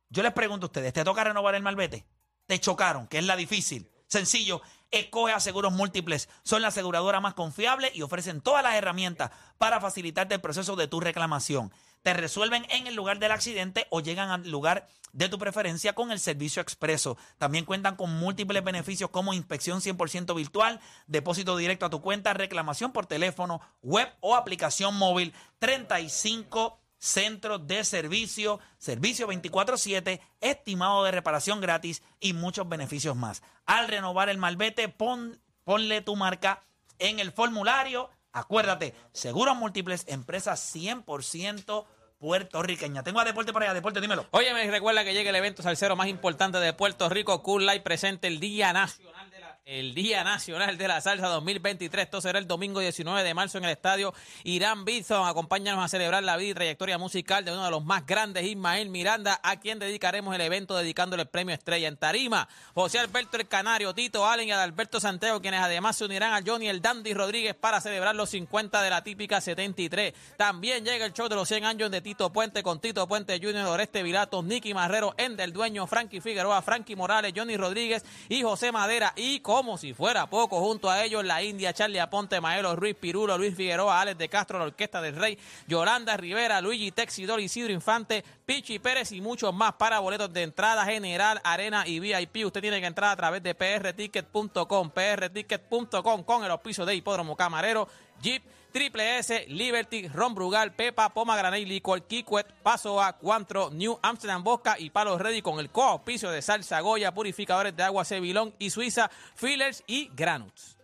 yo 0.08 0.24
les 0.24 0.32
pregunto 0.32 0.68
a 0.68 0.70
ustedes, 0.70 0.94
¿te 0.94 1.04
toca 1.04 1.26
renovar 1.26 1.54
el 1.54 1.64
malvete? 1.64 2.06
¿Te 2.46 2.58
chocaron? 2.62 3.06
Que 3.08 3.18
es 3.18 3.26
la 3.26 3.36
difícil. 3.36 3.92
Sencillo, 4.08 4.62
escoge 4.90 5.34
a 5.34 5.42
Seguros 5.42 5.74
Múltiples. 5.74 6.30
Son 6.44 6.62
la 6.62 6.70
aseguradora 6.70 7.20
más 7.20 7.34
confiable 7.34 7.92
y 7.94 8.04
ofrecen 8.04 8.40
todas 8.40 8.64
las 8.64 8.76
herramientas 8.76 9.32
para 9.58 9.82
facilitarte 9.82 10.36
el 10.36 10.42
proceso 10.42 10.78
de 10.78 10.88
tu 10.88 11.02
reclamación. 11.02 11.74
Te 12.02 12.14
resuelven 12.14 12.66
en 12.70 12.88
el 12.88 12.96
lugar 12.96 13.20
del 13.20 13.32
accidente 13.32 13.88
o 13.90 14.00
llegan 14.00 14.30
al 14.30 14.50
lugar 14.50 14.88
de 15.12 15.30
tu 15.30 15.38
preferencia 15.38 15.94
con 15.94 16.12
el 16.12 16.20
servicio 16.20 16.62
expreso. 16.62 17.18
También 17.38 17.66
cuentan 17.66 17.96
con 17.96 18.12
múltiples 18.12 18.64
beneficios 18.64 19.10
como 19.10 19.34
inspección 19.34 19.82
100% 19.82 20.36
virtual, 20.36 20.80
depósito 21.08 21.58
directo 21.58 21.86
a 21.86 21.90
tu 21.90 22.02
cuenta, 22.02 22.34
reclamación 22.34 22.92
por 22.92 23.06
teléfono, 23.06 23.62
web 23.82 24.10
o 24.22 24.36
aplicación 24.36 24.96
móvil. 24.96 25.34
35 25.60 26.80
centros 26.98 27.66
de 27.66 27.84
servicio, 27.84 28.60
servicio 28.78 29.28
24/7, 29.28 30.22
estimado 30.42 31.04
de 31.04 31.12
reparación 31.12 31.62
gratis 31.62 32.04
y 32.20 32.34
muchos 32.34 32.68
beneficios 32.68 33.16
más. 33.16 33.42
Al 33.66 33.88
renovar 33.88 34.30
el 34.30 34.38
malvete, 34.38 34.90
pon 34.90 35.42
ponle 35.64 36.02
tu 36.02 36.16
marca 36.16 36.64
en 36.98 37.20
el 37.20 37.32
formulario. 37.32 38.10
Acuérdate, 38.32 38.94
seguros 39.12 39.56
múltiples, 39.56 40.06
empresa 40.08 40.54
100% 40.54 41.86
puertorriqueña. 42.20 43.04
Tengo 43.04 43.20
a 43.20 43.26
Deporte 43.26 43.54
para 43.54 43.66
allá, 43.66 43.74
Deporte, 43.74 44.02
dímelo. 44.02 44.28
Oye, 44.32 44.54
me 44.54 44.70
recuerda 44.70 45.04
que 45.04 45.14
llega 45.14 45.30
el 45.30 45.36
evento 45.36 45.64
salsero 45.64 45.96
más 45.96 46.08
importante 46.08 46.60
de 46.60 46.74
Puerto 46.74 47.10
Rico, 47.10 47.42
Cool 47.42 47.66
Life 47.66 47.82
presente 47.82 48.28
el 48.28 48.40
Día 48.40 48.74
Nacional 48.74 49.29
el 49.70 49.94
Día 49.94 50.24
Nacional 50.24 50.80
de 50.80 50.88
la 50.88 51.00
Salsa 51.00 51.28
2023. 51.28 52.06
Esto 52.06 52.22
será 52.22 52.40
el 52.40 52.48
domingo 52.48 52.80
19 52.80 53.24
de 53.24 53.34
marzo 53.36 53.60
en 53.60 53.66
el 53.66 53.70
estadio 53.70 54.16
Irán 54.44 54.84
Bison. 54.84 55.28
Acompáñanos 55.28 55.86
a 55.86 55.88
celebrar 55.88 56.24
la 56.24 56.38
vida 56.38 56.50
y 56.50 56.54
trayectoria 56.56 56.98
musical 56.98 57.46
de 57.46 57.52
uno 57.52 57.64
de 57.64 57.70
los 57.70 57.86
más 57.86 58.04
grandes, 58.08 58.46
Ismael 58.46 58.90
Miranda, 58.90 59.40
a 59.44 59.60
quien 59.60 59.78
dedicaremos 59.78 60.34
el 60.34 60.42
evento 60.42 60.76
dedicándole 60.76 61.22
el 61.22 61.30
premio 61.30 61.54
estrella 61.54 61.88
en 61.88 61.98
Tarima. 61.98 62.50
José 62.74 62.98
Alberto 62.98 63.38
el 63.38 63.48
Canario, 63.48 63.94
Tito 63.94 64.26
Allen 64.26 64.48
y 64.48 64.52
Adalberto 64.52 65.00
Santiago, 65.00 65.40
quienes 65.40 65.62
además 65.62 65.98
se 65.98 66.06
unirán 66.06 66.34
a 66.34 66.44
Johnny 66.44 66.68
el 66.68 66.82
Dandy 66.82 67.14
Rodríguez 67.14 67.54
para 67.54 67.80
celebrar 67.80 68.16
los 68.16 68.32
50 68.32 68.82
de 68.82 68.90
la 68.90 69.04
típica 69.04 69.40
73. 69.40 70.16
También 70.36 70.84
llega 70.84 71.06
el 71.06 71.14
show 71.14 71.30
de 71.30 71.36
los 71.36 71.48
100 71.48 71.66
años 71.66 71.92
de 71.92 72.02
Tito 72.02 72.32
Puente 72.34 72.64
con 72.64 72.80
Tito 72.80 73.08
Puente 73.08 73.40
Jr., 73.40 73.68
Oreste 73.68 74.02
Virato, 74.02 74.42
Nicky 74.42 74.74
Marrero, 74.74 75.14
Endel 75.18 75.54
Dueño, 75.54 75.86
Frankie 75.86 76.22
Figueroa, 76.22 76.64
Frankie 76.64 76.96
Morales, 76.96 77.34
Johnny 77.36 77.56
Rodríguez 77.56 78.04
y 78.30 78.42
José 78.42 78.72
Madera. 78.72 79.14
Y 79.16 79.42
como 79.60 79.78
si 79.78 79.94
fuera 79.94 80.30
poco, 80.30 80.62
junto 80.62 80.90
a 80.90 81.04
ellos 81.04 81.26
la 81.26 81.44
India, 81.44 81.74
Charlie 81.74 82.00
Aponte, 82.00 82.40
Maelo, 82.40 82.78
Ruiz 82.78 82.96
Pirulo, 82.96 83.38
Luis 83.38 83.54
Figueroa, 83.58 84.00
Alex 84.00 84.18
de 84.18 84.30
Castro, 84.30 84.58
la 84.58 84.64
Orquesta 84.64 85.02
del 85.02 85.18
Rey, 85.18 85.38
Yolanda 85.68 86.16
Rivera, 86.16 86.62
Luigi 86.62 86.92
Texidor, 86.92 87.42
Isidro 87.42 87.74
Infante, 87.74 88.24
Pichi 88.46 88.80
Pérez 88.80 89.12
y 89.12 89.20
muchos 89.20 89.54
más 89.54 89.74
para 89.74 90.00
boletos 90.00 90.32
de 90.32 90.44
entrada 90.44 90.86
general, 90.86 91.42
arena 91.44 91.86
y 91.86 92.00
VIP. 92.00 92.46
Usted 92.46 92.62
tiene 92.62 92.80
que 92.80 92.88
entrar 92.88 93.12
a 93.12 93.18
través 93.18 93.44
de 93.44 93.54
prticket.com, 93.54 94.92
prticket.com 94.92 96.24
con 96.24 96.46
el 96.46 96.52
auspicio 96.52 96.86
de 96.86 96.96
Hipódromo 96.96 97.36
Camarero, 97.36 97.90
Jeep, 98.22 98.44
Triple 98.72 99.18
S, 99.18 99.46
Liberty, 99.48 100.08
Ron 100.08 100.36
Brugal, 100.36 100.74
Pepa, 100.74 101.10
Poma 101.10 101.36
Granay, 101.36 101.66
Licor, 101.66 102.04
Kikwet, 102.04 102.48
Paso 102.62 103.02
A, 103.02 103.14
Cuantro, 103.14 103.72
New 103.72 103.98
Amsterdam 104.02 104.44
Bosca 104.44 104.78
y 104.78 104.90
Palos 104.90 105.20
Ready 105.20 105.42
con 105.42 105.60
el 105.60 105.70
co-auspicio 105.70 106.30
de 106.30 106.42
Salsa 106.42 106.80
Goya, 106.82 107.14
Purificadores 107.14 107.76
de 107.76 107.84
Agua 107.84 108.06
Cebilón 108.06 108.54
y 108.60 108.70
Suiza, 108.70 109.10
Fillers 109.36 109.84
y 109.88 110.12
Granuts. 110.14 110.80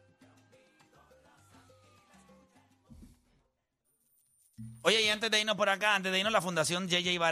Oye, 4.82 5.02
y 5.02 5.10
antes 5.10 5.32
de 5.32 5.40
irnos 5.40 5.56
por 5.56 5.68
acá, 5.68 5.96
antes 5.96 6.12
de 6.12 6.20
irnos, 6.20 6.32
la 6.32 6.42
Fundación 6.42 6.88
JJ 6.88 7.18
Bar 7.18 7.24